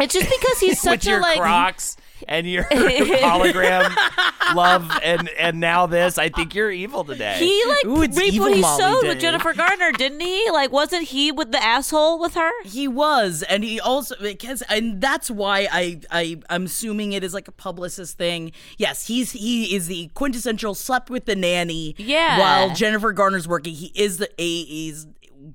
[0.00, 1.96] It's just because he's such a like Crocs
[2.28, 3.94] and your hologram
[4.54, 6.18] love, and and now this.
[6.18, 7.36] I think you're evil today.
[7.38, 9.08] he like Ooh, it's reaped evil what he Molly sowed Day.
[9.08, 10.50] with Jennifer Garner, didn't he?
[10.50, 12.50] Like, wasn't he with the asshole with her?
[12.64, 17.32] he was and he also because and that's why i i i'm assuming it is
[17.32, 22.38] like a publicist thing yes he's he is the quintessential slept with the nanny Yeah.
[22.38, 25.06] while jennifer garner's working he is the a he's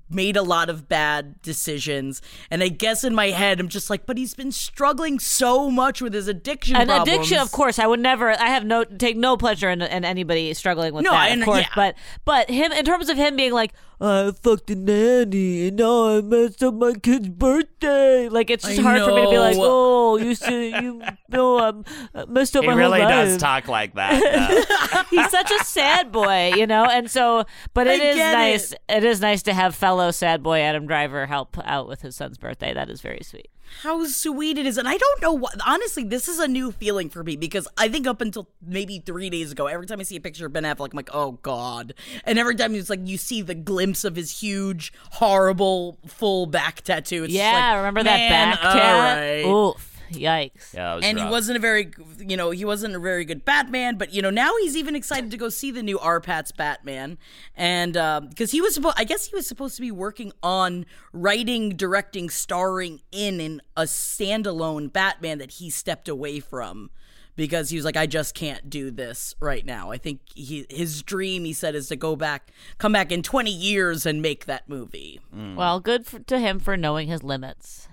[0.10, 4.06] made a lot of bad decisions and i guess in my head i'm just like
[4.06, 7.10] but he's been struggling so much with his addiction An problems.
[7.10, 7.80] addiction, of course.
[7.80, 8.30] I would never.
[8.32, 11.46] I have no take no pleasure in, in anybody struggling with No, that, and- of
[11.46, 11.62] course.
[11.62, 11.68] yeah.
[11.76, 16.18] But but him in terms of him being like, I fucked a nanny and now
[16.18, 18.30] I messed up my kid's birthday.
[18.30, 21.60] Like it's just I hard for me to be like, oh, you said you know
[21.60, 21.86] I'm
[22.16, 25.06] I messed up he my really whole does talk like that.
[25.10, 26.86] He's such a sad boy, you know.
[26.86, 28.72] And so, but it I is nice.
[28.74, 28.80] it.
[28.90, 32.38] it is nice to have fellow sad boy Adam Driver help out with his son's
[32.38, 32.74] birthday.
[32.74, 33.50] That is very sweet.
[33.84, 37.10] how sweet it is and i don't know what honestly this is a new feeling
[37.10, 40.18] for me because i think up until maybe three days ago every time i see
[40.18, 41.94] a picture of ben affleck i'm like oh god
[42.26, 46.82] and every time it's like you see the glimpse of his huge horrible full back
[46.82, 48.78] tattoo it's just Yeah, like, remember that back tattoo?
[48.80, 49.18] tat?
[49.18, 49.46] right.
[49.46, 50.74] Oof, yikes.
[50.74, 53.44] Yeah, that was and he wasn't a very you know he wasn't a very good
[53.46, 57.18] batman but you know now he's even excited to go see the new R-Patz batman
[57.56, 60.86] and um, because he was supposed i guess he was supposed to be working on
[61.14, 66.90] writing directing starring in in a standalone batman that he stepped away from
[67.36, 71.02] because he was like i just can't do this right now i think he his
[71.02, 74.68] dream he said is to go back come back in 20 years and make that
[74.68, 75.56] movie mm.
[75.56, 77.88] Well, good for, to him for knowing his limits.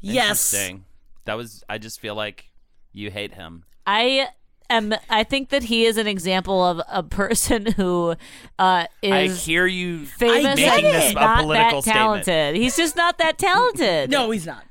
[0.00, 0.84] yes Interesting.
[1.26, 1.62] That was.
[1.68, 2.50] I just feel like
[2.92, 3.64] you hate him.
[3.86, 4.28] I
[4.70, 4.94] am.
[5.10, 8.14] I think that he is an example of a person who uh,
[8.58, 11.16] I is hear you famous get making and this it.
[11.16, 12.24] a not political that statement.
[12.24, 12.56] talented.
[12.56, 14.10] He's just not that talented.
[14.10, 14.64] no he's not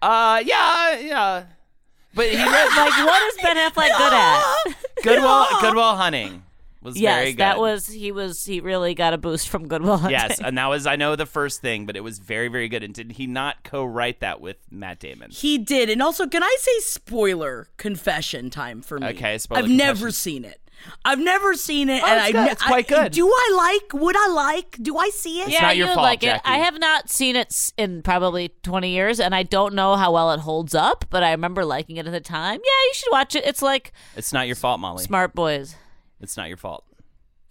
[0.00, 1.44] Uh, yeah, yeah.
[2.14, 4.74] But he read like what is Ben Affleck good at?
[5.02, 5.46] Goodwill.
[5.60, 6.42] Good Will Hunting
[6.82, 7.38] was yes, very good.
[7.38, 10.18] that was he was he really got a boost from Good Will Hunting.
[10.18, 12.82] Yes, and that was I know the first thing, but it was very very good.
[12.82, 15.30] And did he not co-write that with Matt Damon?
[15.30, 15.88] He did.
[15.90, 19.08] And also, can I say spoiler confession time for me?
[19.08, 20.58] Okay, spoiler I've never seen it.
[21.04, 22.52] I've never seen it, Oh, and it's I, good.
[22.52, 23.12] It's quite I- good.
[23.12, 24.02] Do I like?
[24.02, 24.78] Would I like?
[24.82, 25.48] Do I see it?
[25.48, 26.26] yeah, not your you would fault, like it.
[26.26, 26.42] Jackie.
[26.44, 30.32] I have not seen it in probably 20 years, and I don't know how well
[30.32, 32.54] it holds up, but I remember liking it at the time.
[32.64, 33.44] Yeah, you should watch it.
[33.46, 35.04] It's like It's not your fault, Molly.
[35.04, 35.76] Smart Boys.
[36.22, 36.84] It's not your fault.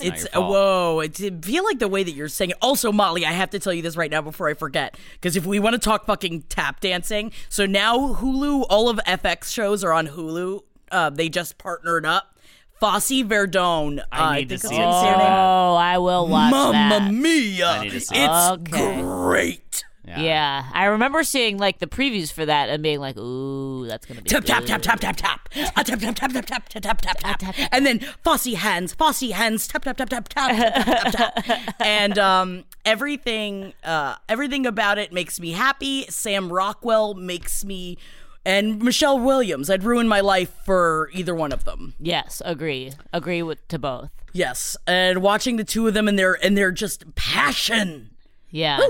[0.00, 0.50] It's your fault.
[0.50, 1.00] whoa.
[1.00, 2.56] It did feel like the way that you're saying it.
[2.60, 5.46] Also, Molly, I have to tell you this right now before I forget, because if
[5.46, 9.92] we want to talk fucking tap dancing, so now Hulu, all of FX shows are
[9.92, 10.60] on Hulu.
[10.90, 12.34] Uh, they just partnered up.
[12.80, 14.00] Fosse Verdon.
[14.12, 15.18] I uh, need to think see that's it her so name.
[15.18, 15.38] bad.
[15.70, 17.12] Oh, I will watch Mamma that.
[17.12, 17.66] mia!
[17.66, 19.00] I need to see it's Okay.
[19.02, 19.84] great.
[20.16, 20.64] Yeah.
[20.72, 24.30] I remember seeing like the previews for that and being like, "Ooh, that's gonna be
[24.30, 25.48] Tap tap tap tap tap tap.
[25.76, 27.54] A tap tap tap tap tap tap tap tap tap.
[27.72, 31.44] And then Fosse hands, Fosse hands, tap tap tap tap tap tap tap tap.
[31.44, 31.74] tap.
[31.80, 36.06] And um, everything, uh, everything about it makes me happy.
[36.08, 37.98] Sam Rockwell makes me,
[38.44, 39.68] and Michelle Williams.
[39.70, 41.94] I'd ruin my life for either one of them.
[41.98, 44.10] Yes, agree, agree with to both.
[44.32, 48.10] Yes, and watching the two of them and their and their just passion.
[48.50, 48.80] Yeah.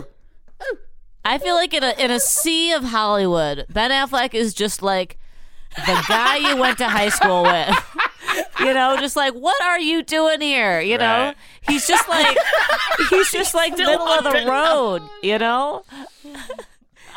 [1.29, 5.19] I feel like in a in a sea of Hollywood, Ben Affleck is just like
[5.77, 7.77] the guy you went to high school with.
[8.61, 10.81] You know, just like what are you doing here?
[10.81, 11.37] You know, Right.
[11.63, 12.37] he's just like
[13.09, 15.03] he's just like middle of the road.
[15.23, 15.85] You know,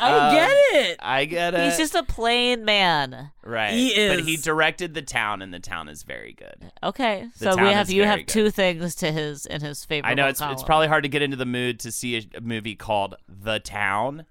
[0.02, 0.50] I um, get
[0.90, 0.96] it.
[1.00, 1.64] I get it.
[1.64, 3.30] he's just a plain man.
[3.44, 3.72] right.
[3.72, 4.16] He is.
[4.16, 6.72] But he directed the town, and the town is very good.
[6.82, 8.28] Okay, The so we have you have good.
[8.28, 10.10] two things to his in his favorite.
[10.10, 12.40] I know it's it's probably hard to get into the mood to see a, a
[12.40, 14.26] movie called The Town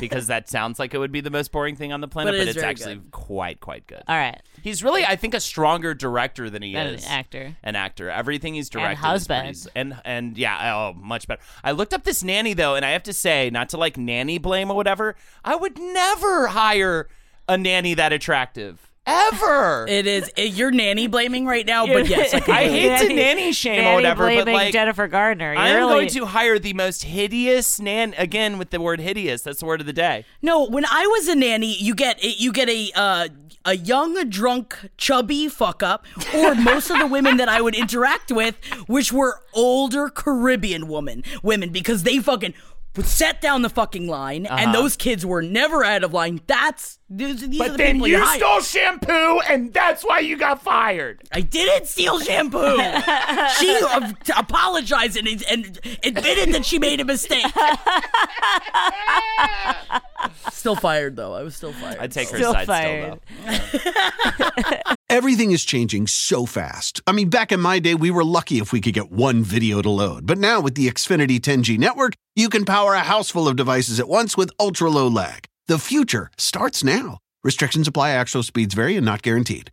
[0.00, 2.38] because that sounds like it would be the most boring thing on the planet, But
[2.38, 3.10] but, it is actually good.
[3.10, 4.02] quite quite good.
[4.08, 4.40] all right.
[4.62, 7.56] He's really, I think, a stronger director than he And an is actor.
[7.62, 8.10] An actor.
[8.10, 9.42] Everything he's directed is husband.
[9.42, 11.40] pretty and and yeah, oh, much better.
[11.62, 14.38] I looked up this nanny though, and I have to say, not to like nanny
[14.38, 17.08] blame or whatever, I would never hire
[17.48, 19.86] a nanny that attractive ever.
[19.88, 20.30] It is.
[20.36, 23.08] It, you're nanny blaming right now, but yes, I, I hate it.
[23.08, 25.52] to nanny shame or Nanny whatever, but like Jennifer Gardner.
[25.52, 28.14] You're I am really, going to hire the most hideous nan.
[28.18, 30.24] Again, with the word hideous, that's the word of the day.
[30.42, 33.28] No, when I was a nanny, you get you get a uh,
[33.64, 38.30] a young, drunk, chubby fuck up, or most of the women that I would interact
[38.30, 38.56] with,
[38.86, 44.46] which were older Caribbean women, women because they fucking would set down the fucking line,
[44.46, 46.40] and those kids were never out of line.
[46.46, 51.22] That's these, these are the people you stole shampoo, and that's why you got fired.
[51.32, 52.76] I didn't steal shampoo.
[53.58, 57.46] she uh, t- apologized and, and admitted that she made a mistake.
[60.50, 61.34] still fired though.
[61.34, 61.98] I was still fired.
[62.00, 63.20] I'd take her Still side fired.
[63.44, 64.94] still though.
[65.10, 67.00] Everything is changing so fast.
[67.06, 69.80] I mean, back in my day, we were lucky if we could get one video
[69.80, 70.26] to load.
[70.26, 73.98] But now with the Xfinity 10G network, you can power a house full of devices
[73.98, 75.46] at once with ultra low lag.
[75.66, 77.20] The future starts now.
[77.42, 79.70] Restrictions apply, actual speeds vary and not guaranteed.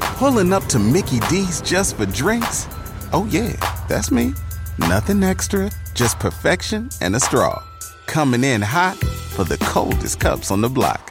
[0.00, 2.66] Pulling up to Mickey D's just for drinks?
[3.12, 3.56] Oh, yeah,
[3.88, 4.32] that's me.
[4.78, 7.62] Nothing extra, just perfection and a straw.
[8.06, 8.96] Coming in hot
[9.34, 11.10] for the coldest cups on the block.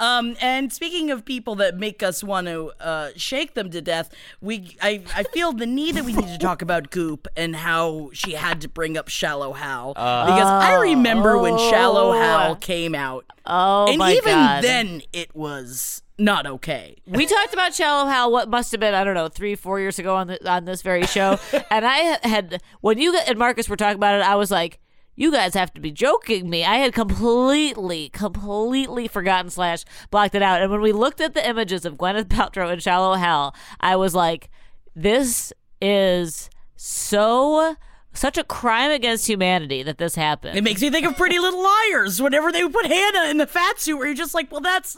[0.00, 4.10] Um, and speaking of people that make us want to uh, shake them to death,
[4.40, 8.10] we I, I feel the need that we need to talk about Goop and how
[8.12, 13.24] she had to bring up Shallow Hal because I remember when Shallow Hal came out,
[13.46, 14.64] Oh and my even god!
[14.64, 16.96] then it was not okay.
[17.06, 18.32] we talked about Shallow Hal.
[18.32, 20.82] What must have been I don't know three four years ago on the, on this
[20.82, 21.38] very show,
[21.70, 24.80] and I had when you and Marcus were talking about it, I was like.
[25.16, 26.64] You guys have to be joking me.
[26.64, 30.60] I had completely, completely forgotten slash blocked it out.
[30.60, 34.14] And when we looked at the images of Gwyneth Paltrow and Shallow Hal, I was
[34.14, 34.50] like,
[34.94, 37.76] "This is so
[38.12, 41.62] such a crime against humanity that this happened." It makes me think of Pretty Little
[41.62, 44.60] Liars whenever they would put Hannah in the fat suit, where you're just like, well,
[44.60, 44.96] that's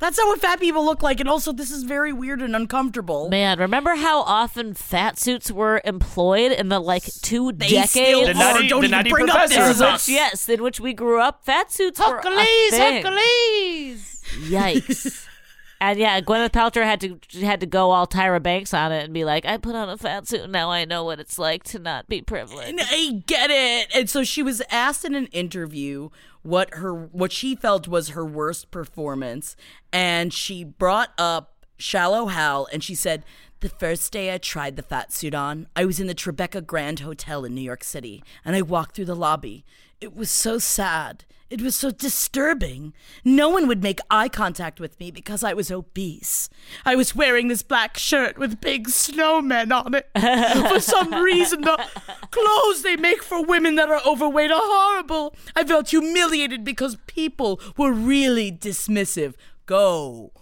[0.00, 3.28] that's not what fat people look like, and also this is very weird and uncomfortable.
[3.28, 7.90] Man, remember how often fat suits were employed in the like two They decades?
[7.92, 8.34] still The are.
[8.34, 9.60] nutty- Don't the even nutty bring up professor.
[9.66, 10.08] this is us.
[10.08, 12.22] which, yes, in which we grew up, fat suits were a
[12.70, 13.02] thing.
[14.48, 15.26] Yikes.
[15.80, 19.14] And yeah, Gwyneth Paltrow had to had to go all Tyra Banks on it and
[19.14, 21.78] be like, "I put on a fat suit, now I know what it's like to
[21.78, 23.88] not be privileged." And I get it.
[23.94, 26.10] And so she was asked in an interview
[26.42, 29.56] what her what she felt was her worst performance,
[29.90, 33.24] and she brought up Shallow Hal, and she said.
[33.60, 37.00] The first day I tried the fat suit on, I was in the Tribeca Grand
[37.00, 39.66] Hotel in New York City, and I walked through the lobby.
[40.00, 41.26] It was so sad.
[41.50, 42.94] It was so disturbing.
[43.24, 46.48] No one would make eye contact with me because I was obese.
[46.86, 50.08] I was wearing this black shirt with big snowmen on it.
[50.68, 51.84] for some reason, the
[52.30, 55.34] clothes they make for women that are overweight are horrible.
[55.56, 59.34] I felt humiliated because people were really dismissive.
[59.66, 60.32] Go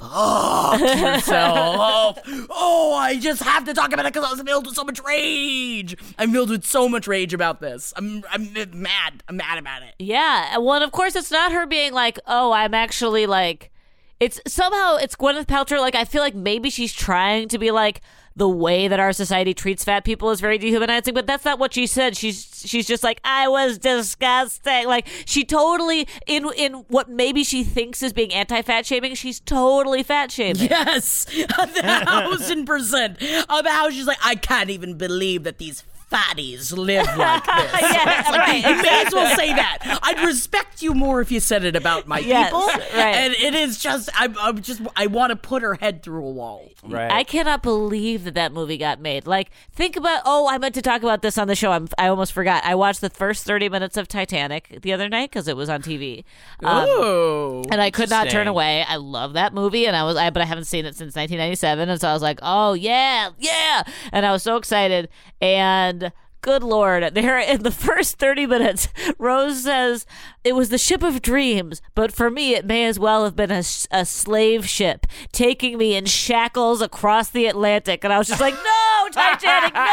[0.00, 2.18] fuck yourself.
[2.50, 5.00] oh, I just have to talk about it because I was filled with so much
[5.04, 5.96] rage.
[6.18, 7.92] I'm filled with so much rage about this.
[7.96, 9.22] I'm I'm mad.
[9.28, 9.94] I'm mad about it.
[9.98, 10.56] Yeah.
[10.58, 13.70] Well, and of course, it's not her being like, oh, I'm actually like,
[14.18, 15.80] it's somehow it's Gwyneth Paltrow.
[15.80, 18.00] Like, I feel like maybe she's trying to be like,
[18.36, 21.74] the way that our society treats fat people is very dehumanizing, but that's not what
[21.74, 22.16] she said.
[22.16, 24.86] She's she's just like I was disgusting.
[24.86, 30.02] Like she totally in in what maybe she thinks is being anti-fat shaming, she's totally
[30.02, 30.62] fat shaming.
[30.62, 31.26] Yes,
[31.58, 33.20] a thousand percent.
[33.20, 37.80] About how she's like, I can't even believe that these fatties live like this.
[37.82, 39.98] yes, Like, right, You may as well say that.
[40.02, 42.66] I'd respect you more if you said it about my Yes, people.
[42.66, 43.14] right.
[43.16, 46.30] And it is just, I'm, I'm just, I want to put her head through a
[46.30, 46.68] wall.
[46.82, 47.10] Right.
[47.10, 49.26] I cannot believe that that movie got made.
[49.26, 50.22] Like, think about.
[50.24, 51.72] Oh, I meant to talk about this on the show.
[51.72, 52.64] I'm, I almost forgot.
[52.64, 55.82] I watched the first 30 minutes of Titanic the other night because it was on
[55.82, 56.24] TV.
[56.62, 58.82] Um, oh, and I could not turn away.
[58.88, 61.88] I love that movie, and I was, I but I haven't seen it since 1997,
[61.90, 63.82] and so I was like, oh yeah, yeah,
[64.12, 65.08] and I was so excited.
[65.42, 65.99] And
[66.40, 68.88] good lord, there in the first 30 minutes,
[69.18, 70.06] Rose says
[70.44, 73.50] it was the ship of dreams, but for me, it may as well have been
[73.50, 78.28] a, s- a slave ship taking me in shackles across the Atlantic, and I was
[78.28, 79.80] just like, no, Titanic, no,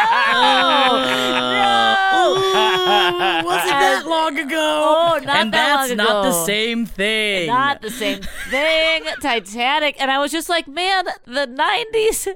[1.52, 2.34] no.
[2.38, 4.56] Ooh, wasn't that long ago?
[4.58, 7.48] Oh, not and that that's long not the same thing.
[7.48, 9.04] Not the same thing.
[9.22, 9.96] Titanic.
[10.00, 12.28] And I was just like, man, the 90s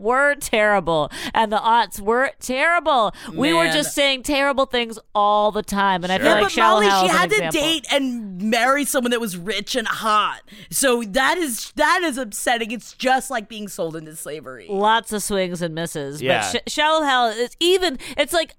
[0.00, 3.12] were terrible and the aughts were terrible.
[3.34, 6.02] We were just saying terrible things all the time.
[6.04, 7.60] And I feel Yeah, like but Molly, she had to example.
[7.60, 10.40] date and marry someone that was rich and hot.
[10.70, 12.70] So that is that is upsetting.
[12.70, 14.66] It's just like being sold into slavery.
[14.68, 16.20] lots of swings and misses.
[16.22, 16.50] Yeah.
[16.52, 17.98] But sh- Shallow Hal is even.
[18.16, 18.54] It's like.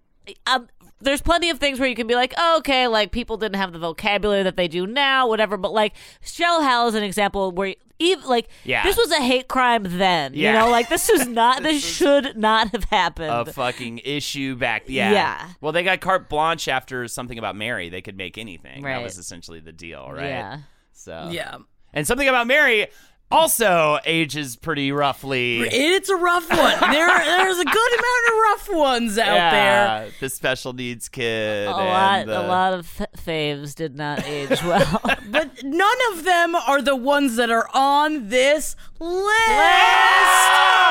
[0.46, 0.68] Um,
[1.02, 3.74] there's plenty of things where you can be like, oh, okay, like people didn't have
[3.74, 5.58] the vocabulary that they do now, whatever.
[5.58, 8.84] But like, Shallow Hal is an example where even like Yeah.
[8.84, 10.34] this was a hate crime then.
[10.34, 10.54] Yeah.
[10.54, 11.62] You know, like this was not.
[11.64, 13.32] this should not have happened.
[13.32, 14.84] a fucking issue back.
[14.88, 15.12] Yeah.
[15.12, 15.50] Yeah.
[15.62, 17.90] Well, they got carte blanche after something about Mary.
[17.90, 18.84] They could make anything.
[18.84, 20.28] That was essentially the deal, right?
[20.28, 20.58] Yeah.
[20.94, 21.58] So Yeah.
[21.94, 22.88] And something about Mary
[23.32, 25.60] also ages pretty roughly.
[25.62, 26.92] It's a rough one.
[26.92, 30.06] There, there's a good amount of rough ones out there.
[30.06, 31.68] yeah, the special needs kid.
[31.68, 35.02] a and lot, the- a lot of f- faves did not age well.
[35.32, 39.32] But none of them are the ones that are on this list.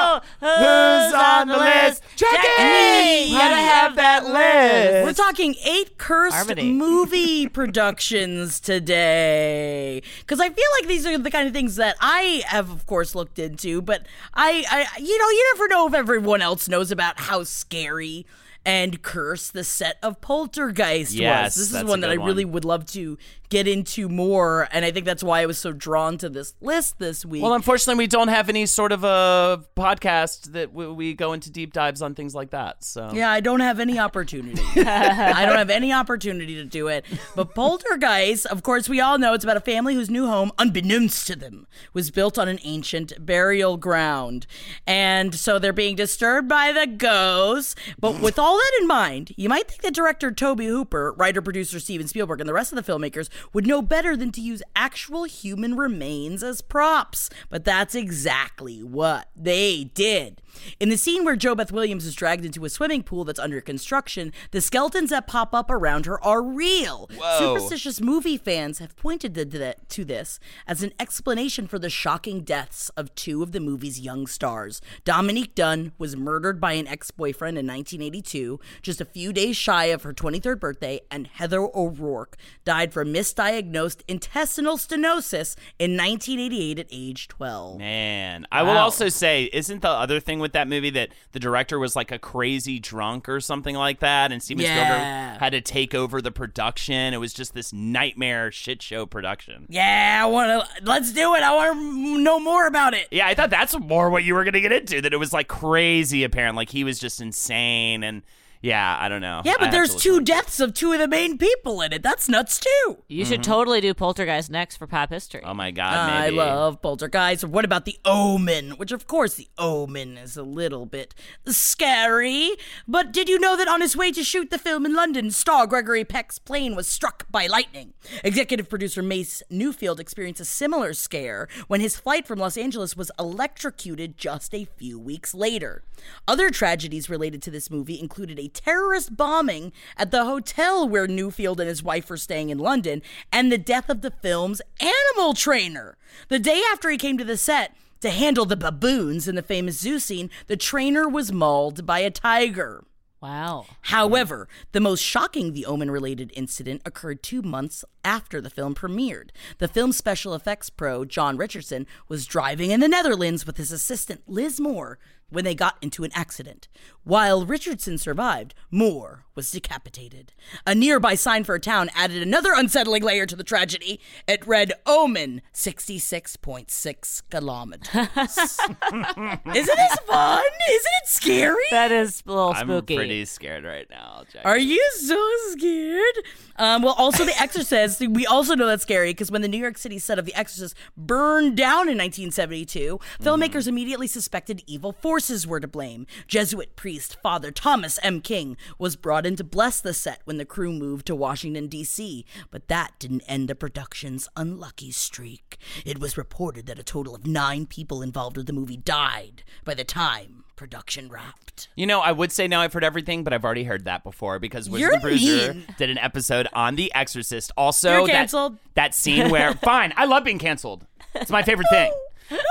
[0.02, 2.02] Oh, Who's on the list?
[2.16, 3.30] Jackie!
[3.32, 5.04] Gotta have that list.
[5.04, 6.72] We're talking eight cursed Harmony.
[6.72, 10.02] movie productions today.
[10.20, 13.14] Because I feel like these are the kind of things that I have, of course,
[13.14, 13.82] looked into.
[13.82, 18.24] But I, I, you know, you never know if everyone else knows about how scary
[18.64, 21.70] and curse the set of Poltergeist Yes, was.
[21.70, 23.16] This is one that I good really would love to
[23.48, 27.00] get into more, and I think that's why I was so drawn to this list
[27.00, 27.42] this week.
[27.42, 31.50] Well, unfortunately, we don't have any sort of a podcast that w- we go into
[31.50, 32.84] deep dives on things like that.
[32.84, 34.62] So Yeah, I don't have any opportunity.
[34.76, 37.04] I don't have any opportunity to do it.
[37.34, 41.26] But Poltergeist, of course, we all know it's about a family whose new home, unbeknownst
[41.26, 44.46] to them, was built on an ancient burial ground.
[44.86, 47.74] And so they're being disturbed by the ghosts.
[47.98, 51.80] But with all that in mind, you might think that director Tobe Hooper, writer producer
[51.80, 55.24] Steven Spielberg, and the rest of the filmmakers would know better than to use actual
[55.24, 57.30] human remains as props.
[57.48, 60.42] But that's exactly what they did.
[60.78, 64.32] In the scene where JoBeth Williams is dragged into a swimming pool that's under construction,
[64.50, 67.08] the skeletons that pop up around her are real.
[67.14, 67.38] Whoa.
[67.38, 73.14] Superstitious movie fans have pointed to, this as an explanation for the shocking deaths of
[73.14, 74.80] two of the movie's young stars.
[75.04, 79.86] Dominique Dunne was murdered by an ex boyfriend in 1982, just a few days shy
[79.86, 86.86] of her 23rd birthday, and Heather O'Rourke died from misdiagnosed intestinal stenosis in 1988 at
[86.90, 87.78] age 12.
[87.78, 91.78] Man, I will also say, isn't the other thing with that movie that the director
[91.78, 94.74] was like a crazy drunk or something like that, and Steven Yeah.
[94.74, 97.14] Spielberg had to take over the production?
[97.14, 99.66] It was just this nightmare shit show production.
[99.68, 100.84] Yeah, I want to.
[100.84, 101.42] Let's do it.
[101.42, 103.08] I want to know more about it.
[103.10, 105.00] Yeah, I thought that's more what you were gonna get into.
[105.00, 106.56] That it was like crazy, apparent.
[106.56, 108.22] Like he was just insane, and
[108.62, 109.40] yeah, I don't know.
[109.44, 110.20] Yeah, but have there's two more.
[110.20, 112.02] deaths of two of the main people in it.
[112.02, 112.98] That's nuts too.
[113.08, 113.50] you should mm-hmm.
[113.50, 115.40] totally do Poltergeist next for pop history.
[115.42, 116.36] Oh my god, I maybe.
[116.36, 117.44] love Poltergeist.
[117.44, 118.72] What about The Omen?
[118.72, 121.14] Which, of course, The Omen is a little bit
[121.46, 122.50] scary.
[122.86, 125.66] But did you know that on his way to shoot the film in London, star
[125.66, 127.94] Gregory Peck's plane was struck by lightning?
[128.22, 133.10] Executive producer Mace Neufeld experienced a similar scare when his flight from Los Angeles was
[133.18, 135.82] electrocuted just a few weeks later.
[136.28, 141.60] Other tragedies related to this movie included a terrorist bombing at the hotel where Neufeld
[141.60, 145.96] and his wife were staying in London, and the death of the film's animal trainer.
[146.28, 149.78] The day after he came to the set to handle the baboons in the famous
[149.78, 152.84] zoo scene, the trainer was mauled by a tiger.
[153.20, 153.66] Wow.
[153.82, 159.30] However, the most shocking The Omen related incident occurred two months after the film premiered.
[159.58, 164.22] The film's special effects pro, John Richardson, was driving in the Netherlands with his assistant,
[164.26, 164.98] Liz Moore,
[165.28, 166.66] when they got into an accident.
[167.04, 170.32] While Richardson survived, Moore was decapitated.
[170.66, 174.00] A nearby sign for a town added another unsettling layer to the tragedy.
[174.26, 177.86] It read Omen 66.6 kilometers.
[177.96, 180.42] Isn't this fun?
[180.68, 181.64] Isn't it scary?
[181.70, 182.96] That is a little I'm spooky.
[182.96, 184.24] pretty scared right now.
[184.32, 184.44] Jack.
[184.44, 186.14] Are you so scared?
[186.56, 187.89] Um, well, also The Exorcist.
[187.98, 190.76] We also know that's scary because when the New York City set of The Exorcist
[190.96, 196.06] burned down in 1972, filmmakers immediately suspected evil forces were to blame.
[196.26, 198.20] Jesuit priest Father Thomas M.
[198.20, 202.24] King was brought in to bless the set when the crew moved to Washington D.C.,
[202.50, 205.58] but that didn't end the production's unlucky streak.
[205.84, 209.74] It was reported that a total of nine people involved with the movie died by
[209.74, 211.68] the time production wrapped.
[211.74, 214.38] You know, I would say now I've heard everything, but I've already heard that before
[214.38, 215.64] because Wizard You're and Bruiser mean.
[215.78, 217.50] did an episode on The Exorcist.
[217.56, 218.58] Also, You're that- canceled.
[218.74, 220.84] That, scene where, fine, I love being canceled.
[221.14, 221.90] It's my favorite thing.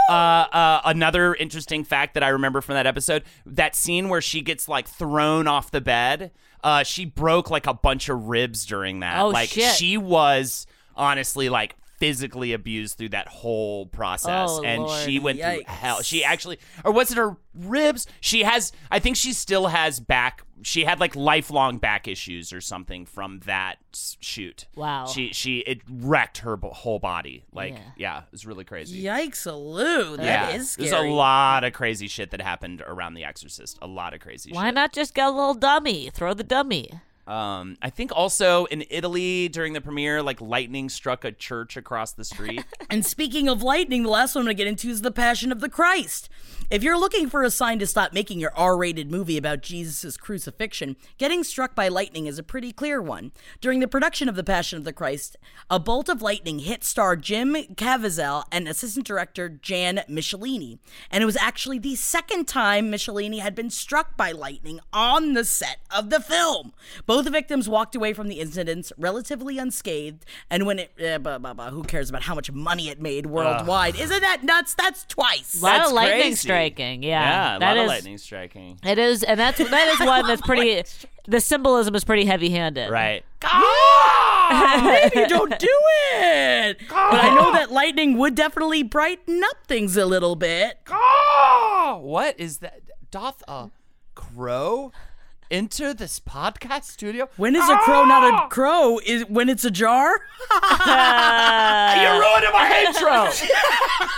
[0.10, 4.42] Uh, uh, another interesting fact that I remember from that episode: that scene where she
[4.42, 6.32] gets like thrown off the bed.
[6.64, 9.20] Uh, she broke like a bunch of ribs during that.
[9.20, 9.76] Oh, like shit.
[9.76, 10.66] she was
[10.98, 15.06] honestly like physically abused through that whole process, Oh, and Lord.
[15.06, 16.02] she went through hell.
[16.02, 18.08] She actually, or was it her ribs?
[18.22, 18.72] She has.
[18.90, 20.44] I think she still has back.
[20.62, 24.68] She had like lifelong back issues or something from that shoot.
[24.76, 25.06] Wow.
[25.08, 27.46] She she it wrecked her b- whole body.
[27.54, 27.80] Like Yeah.
[27.98, 29.02] yeah, it was really crazy.
[29.02, 30.18] Yikes, Lou.
[30.18, 33.78] That yeah, is there's a lot of crazy shit that happened around The Exorcist.
[33.82, 34.76] A lot of crazy Why shit.
[34.76, 36.10] not just get a little dummy?
[36.14, 36.92] Throw the dummy.
[37.30, 42.12] Um, I think also in Italy during the premiere, like lightning struck a church across
[42.12, 42.66] the street.
[42.92, 45.52] And speaking of lightning, the last one I'm going to get into is The Passion
[45.52, 46.28] of the Christ.
[46.72, 50.18] If you're looking for a sign to stop making your R rated movie about Jesus'
[50.18, 53.32] crucifixion, getting struck by lightning is a pretty clear one.
[53.62, 55.36] During the production of The Passion of the Christ,
[55.70, 60.80] a bolt of lightning hit star Jim Caviezel and assistant director Jan Michelini.
[61.10, 65.46] And it was actually the second time Michelini had been struck by lightning on the
[65.46, 66.74] set of the film.
[67.06, 71.54] Both victims walked away from the incidents relatively unscathed, and when it, uh, blah, blah,
[71.54, 74.00] blah, who cares about how much money it made worldwide?
[74.00, 74.76] Isn't that nuts?
[74.76, 75.60] That's twice.
[75.60, 76.36] A lot That's of lightning crazy.
[76.36, 77.04] striking.
[77.04, 78.80] Yeah, yeah, a that lot of lightning striking.
[78.84, 80.84] It is, and that's that is one that's pretty.
[81.28, 82.90] The symbolism is pretty heavy-handed.
[82.90, 83.24] Right.
[83.40, 85.68] God, Maybe don't do
[86.16, 86.78] it.
[86.90, 90.80] But I know that lightning would definitely brighten up things a little bit.
[90.90, 92.82] Oh, what is that?
[93.12, 93.70] Doth a
[94.16, 94.92] crow
[95.52, 97.30] enter this podcast studio?
[97.38, 98.48] When is a crow not a ah!
[98.48, 99.00] crow?
[99.06, 100.10] Is when it's a jar?
[100.52, 103.26] You're ruining my intro.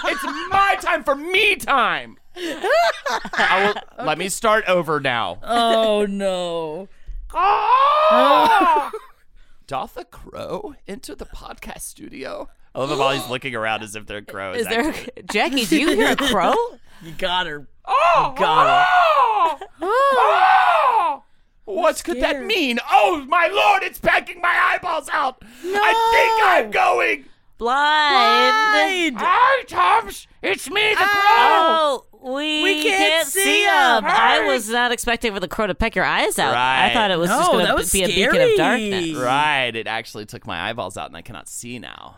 [0.09, 2.17] it's my time for me time.
[2.35, 5.39] I will, Let me start over now.
[5.43, 6.87] Oh no.
[7.33, 8.91] Ah!
[9.67, 12.49] Doth a crow enter the podcast studio?
[12.73, 14.57] I love him while he's looking around as if they're crows.
[14.61, 14.93] Is there.
[15.31, 15.65] Jackie?
[15.65, 16.53] Do you hear a crow?
[17.03, 17.67] You got her.
[17.83, 21.23] Oh, got oh, oh.
[21.65, 22.77] What could that mean?
[22.91, 25.41] Oh my lord, it's pecking my eyeballs out.
[25.63, 27.25] I think I'm going.
[27.57, 29.15] Blind.
[29.17, 30.27] Hi, Toms.
[30.43, 32.19] It's me, the oh, crow.
[32.23, 33.69] Oh, we, We can't see see him.
[33.69, 34.05] him.
[34.05, 36.55] I was not expecting for the crow to peck your eyes out.
[36.55, 39.15] I thought it was No, just going to was be a beacon of darkness.
[39.15, 42.17] Right, it actually took my eyeballs out, and I cannot see now.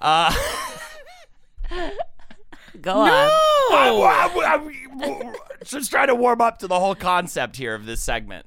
[0.00, 0.32] Uh,
[2.80, 3.30] Go on.
[3.72, 5.34] I'm, I'm- I'm
[5.64, 8.46] just trying to warm up to the whole concept here of this segment.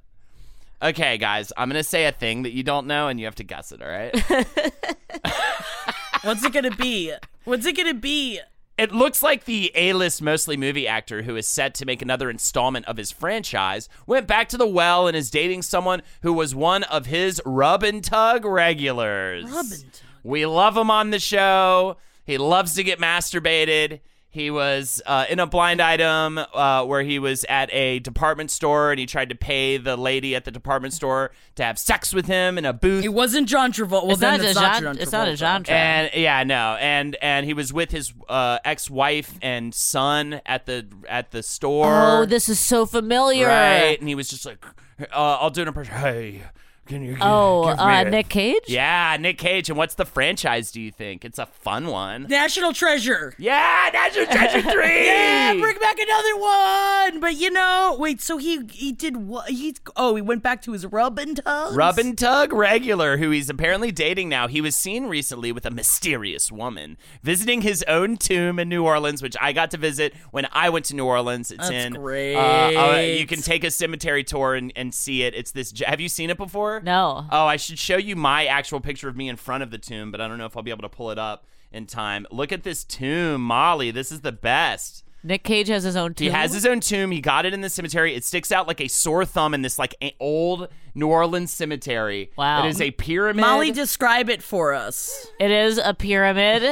[0.82, 3.44] Okay, guys, I'm gonna say a thing that you don't know, and you have to
[3.44, 3.82] guess it.
[3.82, 4.14] All right?
[6.24, 7.14] What's it gonna be?
[7.44, 8.40] What's it gonna be?
[8.78, 12.88] It looks like the A-list mostly movie actor who is set to make another installment
[12.88, 16.82] of his franchise went back to the well and is dating someone who was one
[16.84, 19.44] of his rub and tug regulars.
[19.46, 20.02] Rub and tug.
[20.24, 21.98] We love him on the show.
[22.26, 24.00] He loves to get masturbated.
[24.34, 28.92] He was uh, in a blind item uh, where he was at a department store
[28.92, 32.28] and he tried to pay the lady at the department store to have sex with
[32.28, 33.04] him in a booth.
[33.04, 34.04] It wasn't John Travolta.
[34.04, 35.72] Well, It's not it's a not genre- John it's not a John Travolta.
[35.74, 40.88] And yeah, no, and and he was with his uh, ex-wife and son at the
[41.10, 42.22] at the store.
[42.22, 43.48] Oh, this is so familiar.
[43.48, 44.64] right, and he was just like,
[45.02, 45.06] uh,
[45.42, 46.44] "I'll do an impression." Hey,
[46.88, 48.64] Can you Oh, give me uh, Nick Cage.
[48.68, 49.70] Yeah, Nick Cage.
[49.70, 50.72] And what's the franchise?
[50.72, 52.24] Do you think it's a fun one?
[52.28, 53.34] National Treasure.
[53.38, 55.06] Yeah, National Treasure Three.
[55.06, 57.20] Yeah, bring back another one.
[57.22, 58.20] But you know, wait.
[58.22, 59.50] So he he did what?
[59.50, 61.76] He oh, he went back to his rub and tug.
[61.76, 64.48] Rub and Tug regular, who he's apparently dating now.
[64.48, 69.22] He was seen recently with a mysterious woman visiting his own tomb in New Orleans,
[69.22, 71.52] which I got to visit when I went to New Orleans.
[71.52, 71.94] It's That's in.
[71.94, 72.36] great.
[72.36, 75.36] Uh, uh, you can take a cemetery tour and, and see it.
[75.36, 75.72] It's this.
[75.86, 76.71] Have you seen it before?
[76.80, 77.26] No.
[77.32, 80.12] Oh, I should show you my actual picture of me in front of the tomb,
[80.12, 82.26] but I don't know if I'll be able to pull it up in time.
[82.32, 83.92] Look at this tomb, Molly.
[83.92, 85.04] This is the best.
[85.24, 86.26] Nick Cage has his own tomb.
[86.26, 87.12] He has his own tomb.
[87.12, 88.16] He got it in the cemetery.
[88.16, 92.32] It sticks out like a sore thumb in this like a- old New Orleans cemetery.
[92.36, 92.66] Wow.
[92.66, 93.40] It is a pyramid.
[93.40, 95.28] Molly, describe it for us.
[95.40, 96.64] It is a pyramid.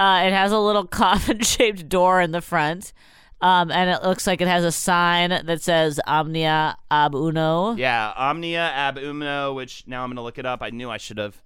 [0.00, 0.86] uh, it has a little
[1.26, 2.94] coffin-shaped door in the front,
[3.42, 8.12] um, and it looks like it has a sign that says "Omnia ab uno." yeah,
[8.16, 10.62] Omnia ab umno, which now I'm going to look it up.
[10.62, 11.42] I knew I should have.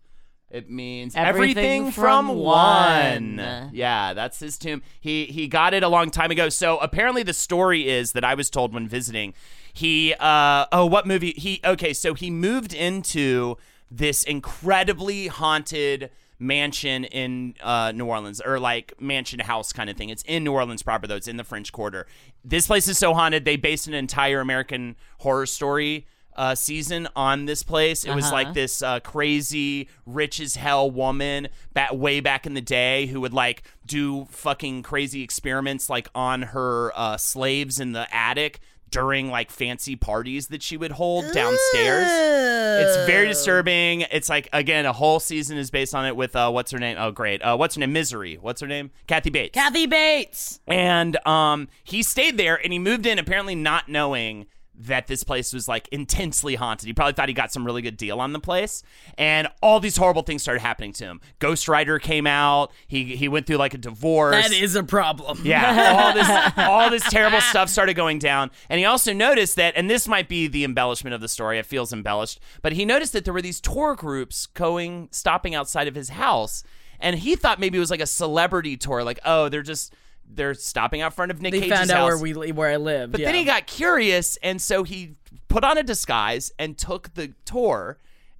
[0.49, 3.37] It means Everything everything, from, from one.
[3.37, 3.71] one.
[3.73, 4.83] Yeah, that's his tomb.
[5.01, 6.49] He he got it a long time ago.
[6.51, 9.35] So apparently the story is that I was told when visiting,
[9.73, 13.57] he uh oh what movie he okay so he moved into
[13.91, 20.11] this incredibly haunted mansion in uh, New Orleans or like mansion house kind of thing.
[20.11, 21.17] It's in New Orleans proper though.
[21.17, 22.07] It's in the French Quarter.
[22.45, 26.07] This place is so haunted they based an entire American horror story
[26.37, 28.05] uh, season on this place.
[28.05, 28.35] It was Uh-huh.
[28.35, 33.23] like this uh, crazy, rich as hell woman back way back in the day who
[33.23, 38.61] would like do fucking crazy experiments like on her uh, slaves in the attic
[38.91, 42.09] during like fancy parties that she would hold downstairs.
[42.09, 44.03] It's very disturbing.
[44.03, 46.97] It's like again, a whole season is based on it with uh, what's her name?
[46.99, 47.43] Oh, great.
[47.43, 47.93] Uh, what's her name?
[47.93, 48.39] Misery.
[48.41, 48.91] What's her name?
[49.07, 49.55] Kathy Bates.
[49.55, 50.61] Kathy Bates.
[50.67, 54.47] And um, he stayed there and he moved in apparently not knowing
[54.79, 56.87] that this place was like intensely haunted.
[56.87, 58.83] He probably thought he got some really good deal on the place.
[59.17, 61.21] And all these horrible things started happening to him.
[61.39, 62.73] Ghost Rider came out.
[62.87, 64.35] He he went through like a divorce.
[64.35, 65.41] That is a problem.
[65.45, 69.75] Yeah, all this all this terrible stuff started going down, and he also noticed that,
[69.77, 71.59] and this might be the embellishment of the story.
[71.59, 75.89] It feels embellished, but he noticed that there were these tour groups going, stopping outside
[75.89, 76.63] of his house,
[77.01, 79.95] and he thought maybe it was like a celebrity tour, like oh, they're just
[80.29, 82.21] they're stopping out front of Nick They Cage's found out house.
[82.21, 83.13] where we where I live.
[83.13, 83.27] But yeah.
[83.27, 85.17] then he got curious, and so he
[85.49, 87.99] put on a disguise and took the tour.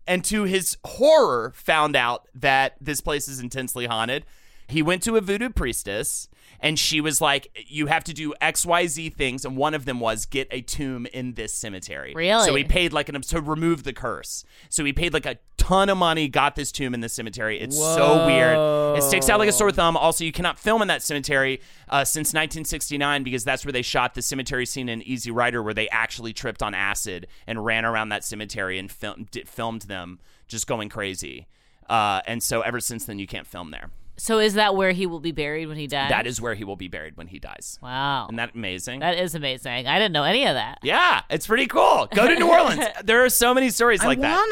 [0.09, 4.25] And to his horror, found out that this place is intensely haunted.
[4.69, 6.29] He went to a voodoo priestess,
[6.61, 9.85] and she was like, "You have to do X, Y, Z things." And one of
[9.85, 12.13] them was get a tomb in this cemetery.
[12.15, 12.45] Really?
[12.45, 14.45] So he paid like an to remove the curse.
[14.69, 17.59] So he paid like a ton of money, got this tomb in the cemetery.
[17.59, 18.99] It's so weird.
[18.99, 19.97] It sticks out like a sore thumb.
[19.97, 24.15] Also, you cannot film in that cemetery uh, since 1969 because that's where they shot
[24.15, 28.11] the cemetery scene in Easy Rider, where they actually tripped on acid and ran around
[28.11, 31.47] that cemetery and film, filmed them just going crazy.
[31.89, 33.91] Uh, and so ever since then, you can't film there.
[34.19, 36.09] So is that where he will be buried when he dies?
[36.11, 37.79] That is where he will be buried when he dies.
[37.83, 38.27] Wow.
[38.27, 39.01] Isn't that amazing?
[39.01, 39.87] That is amazing.
[39.87, 40.79] I didn't know any of that.
[40.83, 42.09] yeah, it's pretty cool.
[42.15, 42.85] Go to New Orleans.
[43.05, 44.49] there are so many stories like I that.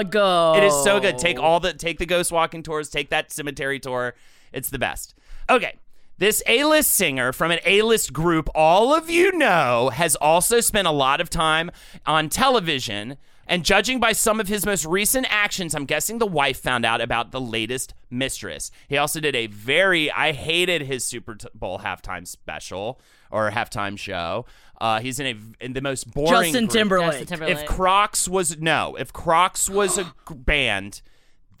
[0.00, 0.54] wanna go.
[0.56, 1.18] It is so good.
[1.18, 4.14] Take all the take the ghost walking tours, take that cemetery tour.
[4.52, 5.14] It's the best.
[5.50, 5.78] Okay.
[6.18, 10.92] This A-list singer from an A-list group all of you know has also spent a
[10.92, 11.70] lot of time
[12.06, 13.16] on television
[13.46, 17.00] and judging by some of his most recent actions, I'm guessing the wife found out
[17.00, 18.70] about the latest mistress.
[18.88, 24.46] He also did a very I hated his Super Bowl halftime special or halftime show.
[24.80, 26.72] Uh, he's in a in the most boring Justin group.
[26.72, 27.10] Timberlake.
[27.10, 27.58] Justin Timberlake.
[27.58, 31.02] If Crocs was no, if Crocs was a band,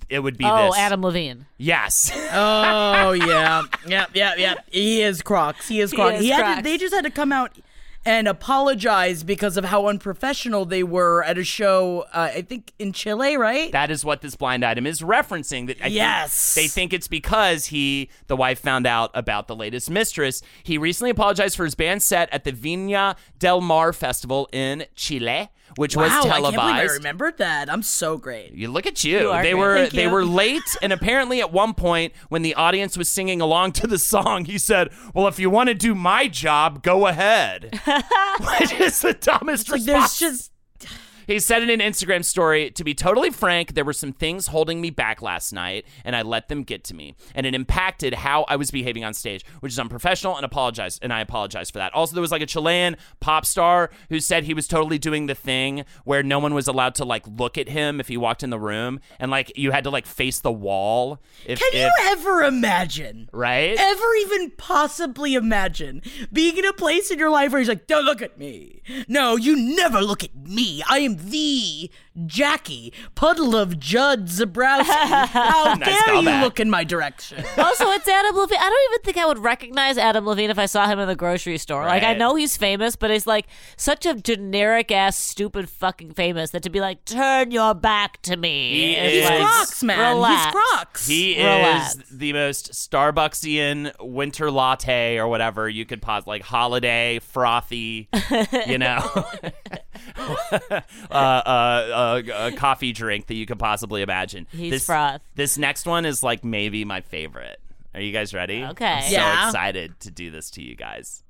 [0.08, 0.78] it would be oh, this.
[0.78, 1.46] Adam Levine.
[1.58, 2.10] Yes.
[2.34, 4.54] Oh yeah, yeah, yeah, yeah.
[4.70, 5.68] He is Crocs.
[5.68, 6.20] He is Crocs.
[6.20, 6.56] is had Crocs.
[6.56, 7.58] To, they just had to come out
[8.04, 12.04] and apologize because of how unprofessional they were at a show.
[12.12, 13.70] Uh, I think in Chile, right?
[13.72, 15.66] that is what this blind item is referencing.
[15.68, 16.54] That I think Yes.
[16.54, 20.42] they think it's because he, the wife, found out about the latest mistress.
[20.62, 25.48] He recently apologized for his band set at the Viña del Mar festival in Chile,
[25.76, 26.92] which wow, was I can't I televised.
[26.94, 27.70] remembered that.
[27.70, 28.52] I'm so great.
[28.52, 29.18] You look at you.
[29.18, 29.54] You they great.
[29.54, 30.10] were Thank they you.
[30.10, 33.98] were late, and apparently at one point when the audience was singing along to the
[33.98, 37.78] song, he said, "Well, if you want to do my job, go ahead."
[38.60, 40.18] Which is the dumbest response.
[40.18, 40.51] there's just
[41.26, 44.80] He said in an Instagram story, to be totally frank, there were some things holding
[44.80, 47.14] me back last night, and I let them get to me.
[47.34, 51.12] And it impacted how I was behaving on stage, which is unprofessional and apologize and
[51.12, 51.92] I apologize for that.
[51.94, 55.34] Also, there was like a Chilean pop star who said he was totally doing the
[55.34, 58.50] thing where no one was allowed to like look at him if he walked in
[58.50, 61.20] the room and like you had to like face the wall.
[61.46, 63.28] If, Can you if- ever imagine?
[63.32, 63.76] right?
[63.78, 66.02] Ever even possibly imagine
[66.32, 68.82] being in a place in your life where he's like, don't look at me.
[69.08, 70.82] No, you never look at me.
[70.88, 71.90] I am am the
[72.26, 74.84] Jackie Puddle of Judd Zabrowski.
[75.26, 76.42] How Nice dare you callback.
[76.42, 77.38] look in my direction?
[77.58, 78.58] also, it's Adam Levine.
[78.60, 81.16] I don't even think I would recognize Adam Levine if I saw him in the
[81.16, 81.84] grocery store.
[81.84, 83.46] Like, I know he's famous, but he's like
[83.76, 88.36] such a generic ass, stupid fucking famous that to be like, turn your back to
[88.36, 88.72] me.
[88.72, 90.14] He is is- He's like, Crocs, man.
[90.16, 90.44] relax.
[90.44, 91.06] He's Crocs.
[91.08, 91.94] He Relax.
[91.96, 98.08] is the most Starbucksian winter latte or whatever you could pause, like holiday frothy,
[98.66, 99.00] you know,
[100.20, 100.80] uh,
[101.10, 104.46] uh, uh, a coffee drink that you could possibly imagine.
[104.50, 105.20] He's this, froth.
[105.34, 107.60] This next one is like maybe my favorite.
[107.94, 108.64] Are you guys ready?
[108.64, 108.86] Okay.
[108.86, 111.22] I'm so excited to do this to you guys.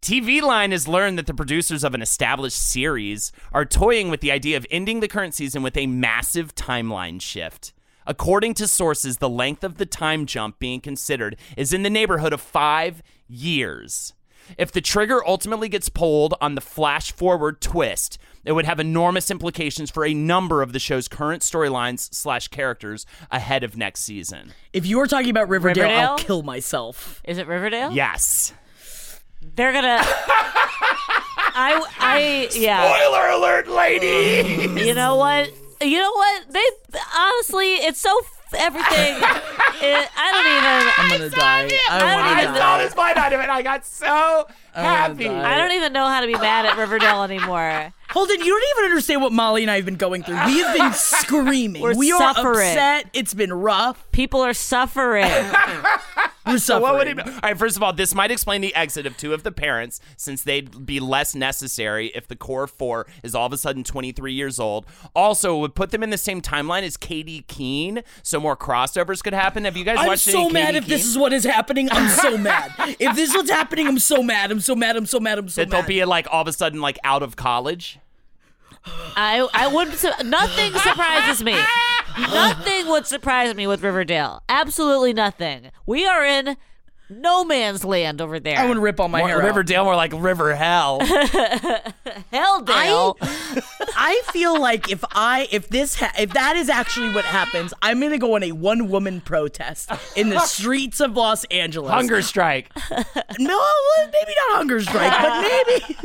[0.00, 4.30] TV Line has learned that the producers of an established series are toying with the
[4.30, 7.72] idea of ending the current season with a massive timeline shift.
[8.06, 12.32] According to sources, the length of the time jump being considered is in the neighborhood
[12.32, 14.14] of five years.
[14.56, 19.30] If the trigger ultimately gets pulled on the flash forward twist, it would have enormous
[19.30, 24.52] implications for a number of the show's current storylines slash characters ahead of next season.
[24.72, 27.20] if you were talking about Riverdale, I'll kill myself.
[27.24, 27.92] Is it Riverdale?
[27.92, 28.54] Yes.
[29.54, 29.98] They're gonna.
[31.60, 32.94] I, I, yeah.
[32.94, 34.84] Spoiler alert, lady!
[34.84, 35.50] You know what?
[35.80, 36.50] You know what?
[36.52, 36.64] They
[37.16, 39.16] honestly, it's so f- everything.
[39.82, 40.92] it, I don't even.
[40.96, 41.78] I'm gonna die.
[41.90, 43.48] I, I want to don't I saw this line out of it.
[43.48, 44.46] I got so
[44.78, 45.28] Oh, happy.
[45.28, 47.92] I don't even know how to be mad at Riverdale anymore.
[48.10, 50.42] Holden, you don't even understand what Molly and I have been going through.
[50.46, 51.82] We have been screaming.
[51.82, 52.68] We're we are suffering.
[52.70, 53.10] upset.
[53.12, 54.10] It's been rough.
[54.12, 55.26] People are suffering.
[56.48, 56.58] We're suffering.
[56.58, 57.22] So what would it be?
[57.22, 60.00] All right, first of all, this might explain the exit of two of the parents
[60.16, 64.32] since they'd be less necessary if the core four is all of a sudden 23
[64.32, 64.86] years old.
[65.14, 69.22] Also, it would put them in the same timeline as Katy Keene, so more crossovers
[69.22, 69.66] could happen.
[69.66, 71.90] Have you guys I'm watched I'm so mad Katy if this is what is happening.
[71.92, 72.72] I'm so mad.
[72.98, 74.50] If this is what's happening, I'm so mad.
[74.50, 74.96] I'm so mad.
[74.96, 75.38] I'm so mad.
[75.38, 75.88] I'm so that they'll mad.
[75.88, 77.98] be like all of a sudden like out of college.
[79.16, 79.98] I I wouldn't.
[79.98, 81.56] su- Nothing surprises me.
[82.18, 84.42] Nothing would surprise me with Riverdale.
[84.48, 85.70] Absolutely nothing.
[85.86, 86.56] We are in
[87.10, 88.58] no man's land over there.
[88.58, 89.46] I want to rip all my More, hair out.
[89.46, 91.00] Riverdale, more like River Hell.
[92.30, 93.16] Hell, Helldale.
[93.96, 98.00] I feel like if I if this ha- if that is actually what happens, I'm
[98.00, 101.90] gonna go on a one woman protest in the streets of Los Angeles.
[101.90, 102.70] Hunger strike.
[103.38, 103.62] No,
[104.12, 105.96] maybe not hunger strike, but maybe.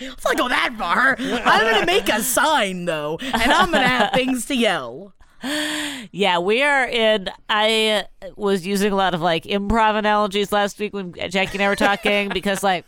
[0.00, 1.16] Let's not go that far.
[1.18, 5.14] I'm gonna make a sign though, and I'm gonna have things to yell.
[5.42, 7.28] Yeah, we are in.
[7.48, 8.04] I
[8.36, 11.76] was using a lot of like improv analogies last week when Jackie and I were
[11.76, 12.84] talking because, like,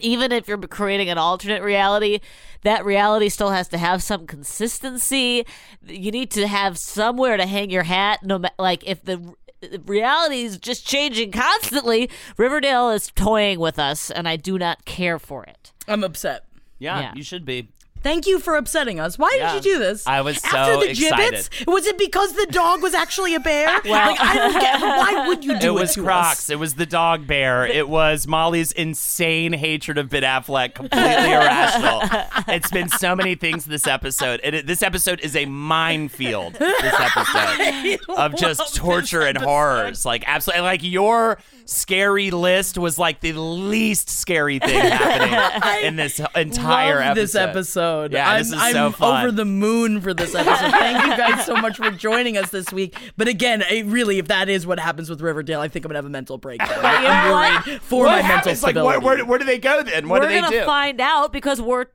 [0.00, 2.20] even if you're creating an alternate reality,
[2.62, 5.44] that reality still has to have some consistency.
[5.86, 8.20] You need to have somewhere to hang your hat.
[8.22, 12.08] No, ma- like if the the reality is just changing constantly,
[12.38, 15.72] Riverdale is toying with us, and I do not care for it.
[15.86, 16.46] I'm upset.
[16.78, 17.12] Yeah, Yeah.
[17.14, 17.68] you should be.
[18.02, 19.18] Thank you for upsetting us.
[19.18, 19.54] Why Yeah.
[19.54, 20.06] did you do this?
[20.06, 21.66] I was After so the Jibbitz?
[21.66, 23.66] Was it because the dog was actually a bear?
[23.84, 24.80] like I don't get.
[24.80, 26.38] Why would you do it it, was Crocs.
[26.38, 26.50] us?
[26.50, 27.66] It was the dog bear.
[27.66, 32.00] It was Molly's insane hatred of Ben Affleck, completely irrational.
[32.48, 34.40] It's been so many things this episode.
[34.42, 36.54] It, this episode is a minefield.
[36.54, 40.04] This episode of just torture and horrors.
[40.04, 41.38] Like absolutely, like your
[41.70, 47.20] scary list was like the least scary thing happening in this entire Love episode.
[47.20, 48.12] this episode.
[48.12, 49.22] Yeah, I'm, this is I'm so fun.
[49.22, 50.70] over the moon for this episode.
[50.72, 52.96] Thank you guys so much for joining us this week.
[53.16, 55.98] But again, I really, if that is what happens with Riverdale, I think I'm gonna
[55.98, 56.78] have a mental breakdown.
[56.82, 58.62] I'm worried for what my mental happens?
[58.62, 60.08] Like, where, where, where do they go then?
[60.08, 61.86] What we're do they gonna find out because we're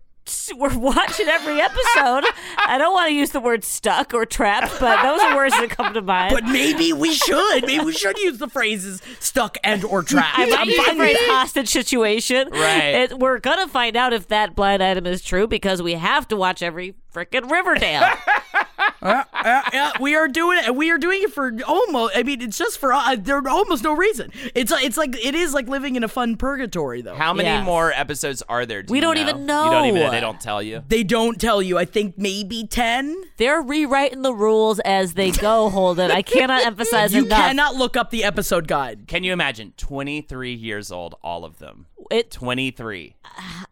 [0.55, 2.23] we're watching every episode.
[2.57, 5.69] I don't want to use the word stuck or trapped, but those are words that
[5.69, 6.33] come to mind.
[6.33, 7.65] but maybe we should.
[7.65, 10.83] Maybe we should use the phrases "stuck" and or "trapped." I might I'm use the
[10.83, 12.49] fine with phrase hostage situation.
[12.51, 12.95] Right.
[12.95, 16.35] It, we're gonna find out if that blind item is true because we have to
[16.35, 18.03] watch every freaking Riverdale.
[19.01, 20.75] Uh, yeah, we are doing it.
[20.75, 22.13] We are doing it for almost.
[22.17, 24.31] I mean, it's just for uh, there almost no reason.
[24.55, 27.15] It's like it's like it is like living in a fun purgatory, though.
[27.15, 27.65] How many Yes.
[27.65, 28.81] more episodes are there?
[28.83, 29.21] Do We you don't know?
[29.21, 30.01] even You don't even.
[30.01, 30.11] know.
[30.11, 30.83] They don't tell you.
[30.87, 31.77] they don't tell you.
[31.77, 33.15] I think maybe ten.
[33.37, 35.69] They're rewriting the rules as they go.
[35.69, 37.37] Holden, I cannot emphasize You enough.
[37.39, 39.05] cannot look up the episode guide.
[39.07, 39.73] Can you imagine?
[39.77, 41.85] 23 years old, all of them.
[42.11, 43.15] It, 23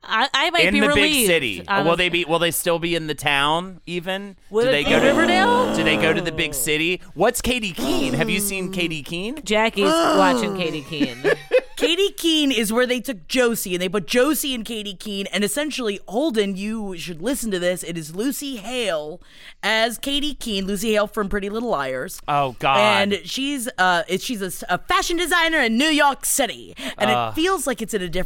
[0.03, 1.65] I, I might in be the big city.
[1.67, 2.25] on will they be?
[2.25, 3.79] Will they still be in the town?
[3.85, 4.35] Even?
[4.49, 5.73] Will do they go to Riverdale?
[5.75, 7.01] Do they go to the big city?
[7.13, 8.13] What's Katy Keene?
[8.13, 9.41] Have you seen Katy Keene?
[9.43, 11.23] Jackie's watching Katy Keene.
[11.77, 15.43] Katy Keene is where they took Josie and they put Josie and Katy Keene and
[15.43, 17.83] essentially Holden, you should listen to this.
[17.83, 19.21] It is Lucy Hale
[19.61, 22.21] as Katy Keene, Lucy Hale from Pretty Little Liars.
[22.27, 22.77] Oh God!
[22.79, 26.75] And she's uh it, she's a, s- a fashion designer in New York City.
[26.97, 28.22] And it feels like it's in a different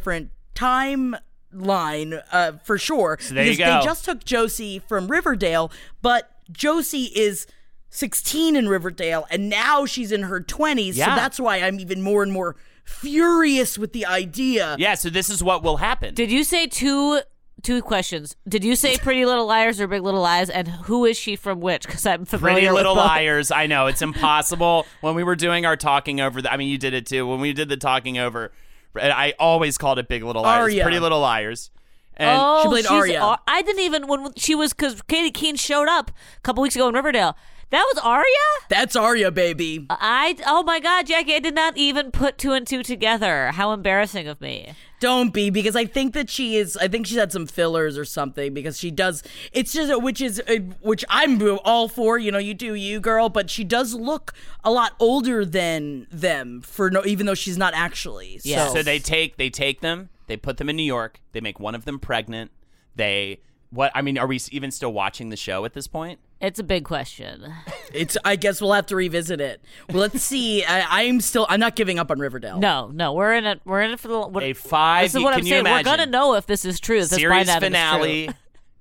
[0.53, 1.15] time
[1.53, 3.17] line uh, for sure.
[3.19, 3.79] So there you go.
[3.79, 5.71] They just took Josie from Riverdale,
[6.01, 7.47] but Josie is
[7.89, 10.95] 16 in Riverdale, and now she's in her 20s.
[10.95, 11.05] Yeah.
[11.05, 14.75] So that's why I'm even more and more furious with the idea.
[14.79, 16.13] Yeah, so this is what will happen.
[16.13, 17.21] Did you say two
[17.63, 18.35] two questions?
[18.47, 20.49] Did you say Pretty Little Liars or Big Little Lies?
[20.49, 21.85] And who is she from which?
[21.85, 23.05] Because I'm familiar Pretty with Little both.
[23.05, 23.51] Liars.
[23.51, 24.85] I know it's impossible.
[25.01, 27.27] when we were doing our talking over, the, I mean, you did it too.
[27.27, 28.51] When we did the talking over,
[28.99, 30.63] I always called it Big Little Liars.
[30.63, 30.83] Aria.
[30.83, 31.71] Pretty Little Liars.
[32.15, 33.21] And oh, She played she's Aria.
[33.21, 36.75] Ar- I didn't even when she was because Katy Keene showed up a couple weeks
[36.75, 37.37] ago in Riverdale.
[37.69, 38.25] That was Aria.
[38.69, 39.85] That's Aria, baby.
[39.89, 43.51] I oh my god, Jackie, I did not even put two and two together.
[43.51, 44.73] How embarrassing of me.
[44.99, 46.75] Don't be because I think that she is.
[46.77, 49.21] I think she's had some fillers or something because she does.
[49.51, 52.17] It's just which is uh, which I'm all for.
[52.17, 53.29] You know, you do you, girl.
[53.29, 54.33] But she does look
[54.63, 58.39] a lot older than them for no, even though she's not actually.
[58.43, 58.67] Yeah.
[58.67, 61.59] So, So they take they take them, they put them in New York, they make
[61.59, 62.51] one of them pregnant.
[62.95, 66.19] They what I mean, are we even still watching the show at this point?
[66.39, 67.51] It's a big question.
[67.93, 68.15] it's.
[68.23, 69.61] I guess we'll have to revisit it.
[69.89, 70.63] Well, let's see.
[70.67, 71.47] I, I'm still.
[71.49, 72.59] I'm not giving up on Riverdale.
[72.59, 73.61] No, no, we're in it.
[73.65, 74.19] We're in it for the.
[74.19, 75.05] What, A five.
[75.05, 75.63] this is what can I'm you saying.
[75.63, 76.97] We're gonna know if this is true.
[76.99, 78.33] If this Series blind item is finale true.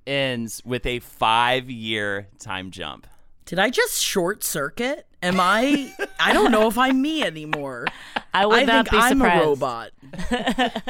[0.05, 3.07] ends with a five year time jump.
[3.47, 5.07] Did I just short circuit?
[5.23, 5.93] Am I?
[6.19, 7.87] I don't know if I'm me anymore.
[8.33, 9.41] I would I not think be I'm surprised.
[9.41, 9.91] a robot,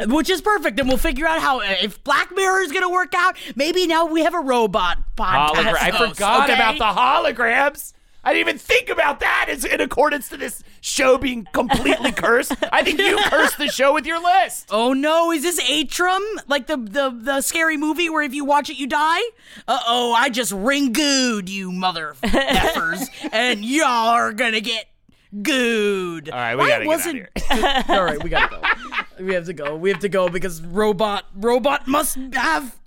[0.07, 0.79] which is perfect.
[0.79, 3.38] And we'll figure out how if Black Mirror is going to work out.
[3.55, 5.53] Maybe now we have a robot podcast.
[5.53, 5.75] Hologram.
[5.81, 6.53] I forgot okay?
[6.55, 7.93] about the holograms.
[8.27, 12.51] I didn't even think about that as in accordance to this show being completely cursed.
[12.73, 14.67] I think you cursed the show with your list.
[14.69, 15.31] Oh no!
[15.31, 18.85] Is this Atrum like the the the scary movie where if you watch it you
[18.85, 19.21] die?
[19.65, 20.11] Uh oh!
[20.13, 24.87] I just ringooed you mother effers, and y'all are gonna get
[25.33, 26.29] gooed.
[26.29, 29.23] All right, we Why gotta get wasn't- out All right, we gotta go.
[29.23, 29.75] We have to go.
[29.77, 32.77] We have to go because robot robot must have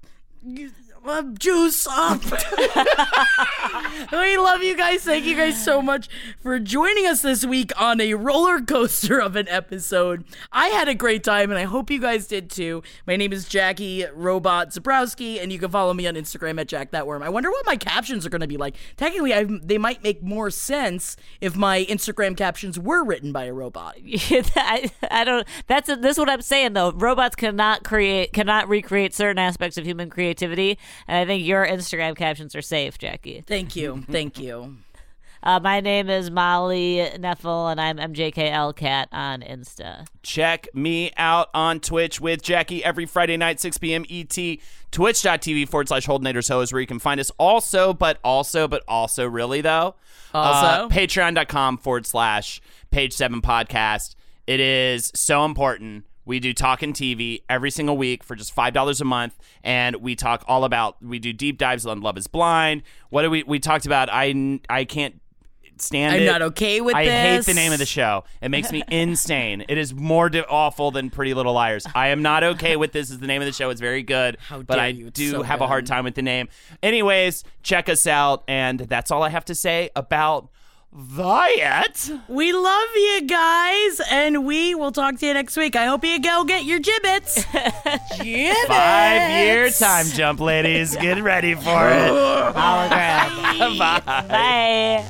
[1.05, 2.23] uh, juice up.
[4.13, 5.03] we love you guys.
[5.03, 6.09] Thank you guys so much
[6.41, 10.25] for joining us this week on a roller coaster of an episode.
[10.53, 12.83] I had a great time, and I hope you guys did too.
[13.07, 16.91] My name is Jackie Robot Zabrowski, and you can follow me on Instagram at Jack
[16.91, 17.23] That Worm.
[17.23, 18.77] I wonder what my captions are going to be like.
[18.97, 23.53] Technically, I, they might make more sense if my Instagram captions were written by a
[23.53, 23.97] robot.
[24.05, 25.47] I, I don't.
[25.67, 26.93] That's a, this is what I'm saying though.
[26.93, 32.17] Robots cannot create, cannot recreate certain aspects of human creativity, and I think your Instagram
[32.17, 33.43] captions are safe, Jackie.
[33.47, 34.05] Thank you.
[34.11, 34.77] Thank you.
[35.43, 40.07] Uh, my name is Molly Knefel, and I'm MJKLCat on Insta.
[40.23, 44.05] Check me out on Twitch with Jackie every Friday night, 6 p.m.
[44.11, 44.37] ET.
[44.91, 47.31] Twitch.tv forward slash Holdenators Ho is where you can find us.
[47.39, 49.95] Also, but also, but also, really though,
[50.35, 50.67] Also?
[50.67, 52.61] uh, patreon.com forward slash
[52.91, 54.17] page seven podcast.
[54.47, 56.05] It is so important.
[56.25, 60.15] We do Talking TV every single week for just five dollars a month, and we
[60.15, 61.03] talk all about.
[61.03, 62.83] We do deep dives on Love Is Blind.
[63.09, 63.43] What do we?
[63.43, 64.09] We talked about.
[64.13, 65.21] I I can't
[65.79, 66.19] stand it.
[66.19, 66.27] I'm it.
[66.27, 67.09] not okay with this.
[67.09, 68.25] I hate the name of the show.
[68.43, 69.65] It makes me insane.
[69.69, 71.87] It is more di- awful than Pretty Little Liars.
[71.95, 73.11] I am not okay with this.
[73.11, 73.71] Is the name of the show?
[73.71, 75.07] It's very good, How but dare I you.
[75.09, 76.49] It's do so have a hard time with the name.
[76.83, 80.49] Anyways, check us out, and that's all I have to say about
[80.93, 82.11] Viet.
[82.29, 85.77] We love you guys, and we will talk to you next week.
[85.77, 87.45] I hope you go get your Jibbitz.
[88.19, 88.67] Jibbitz.
[88.67, 90.97] Five year time jump, ladies.
[90.97, 92.11] Get ready for it.
[92.57, 93.79] Hologram.
[93.79, 94.01] Bye.
[94.05, 95.07] Bye.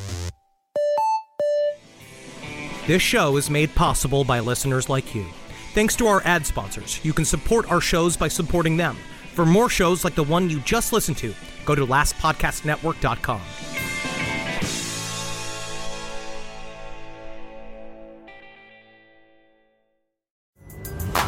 [2.86, 5.24] This show is made possible by listeners like you.
[5.72, 8.96] Thanks to our ad sponsors, you can support our shows by supporting them.
[9.34, 11.32] For more shows like the one you just listened to,
[11.64, 13.40] go to lastpodcastnetwork.com.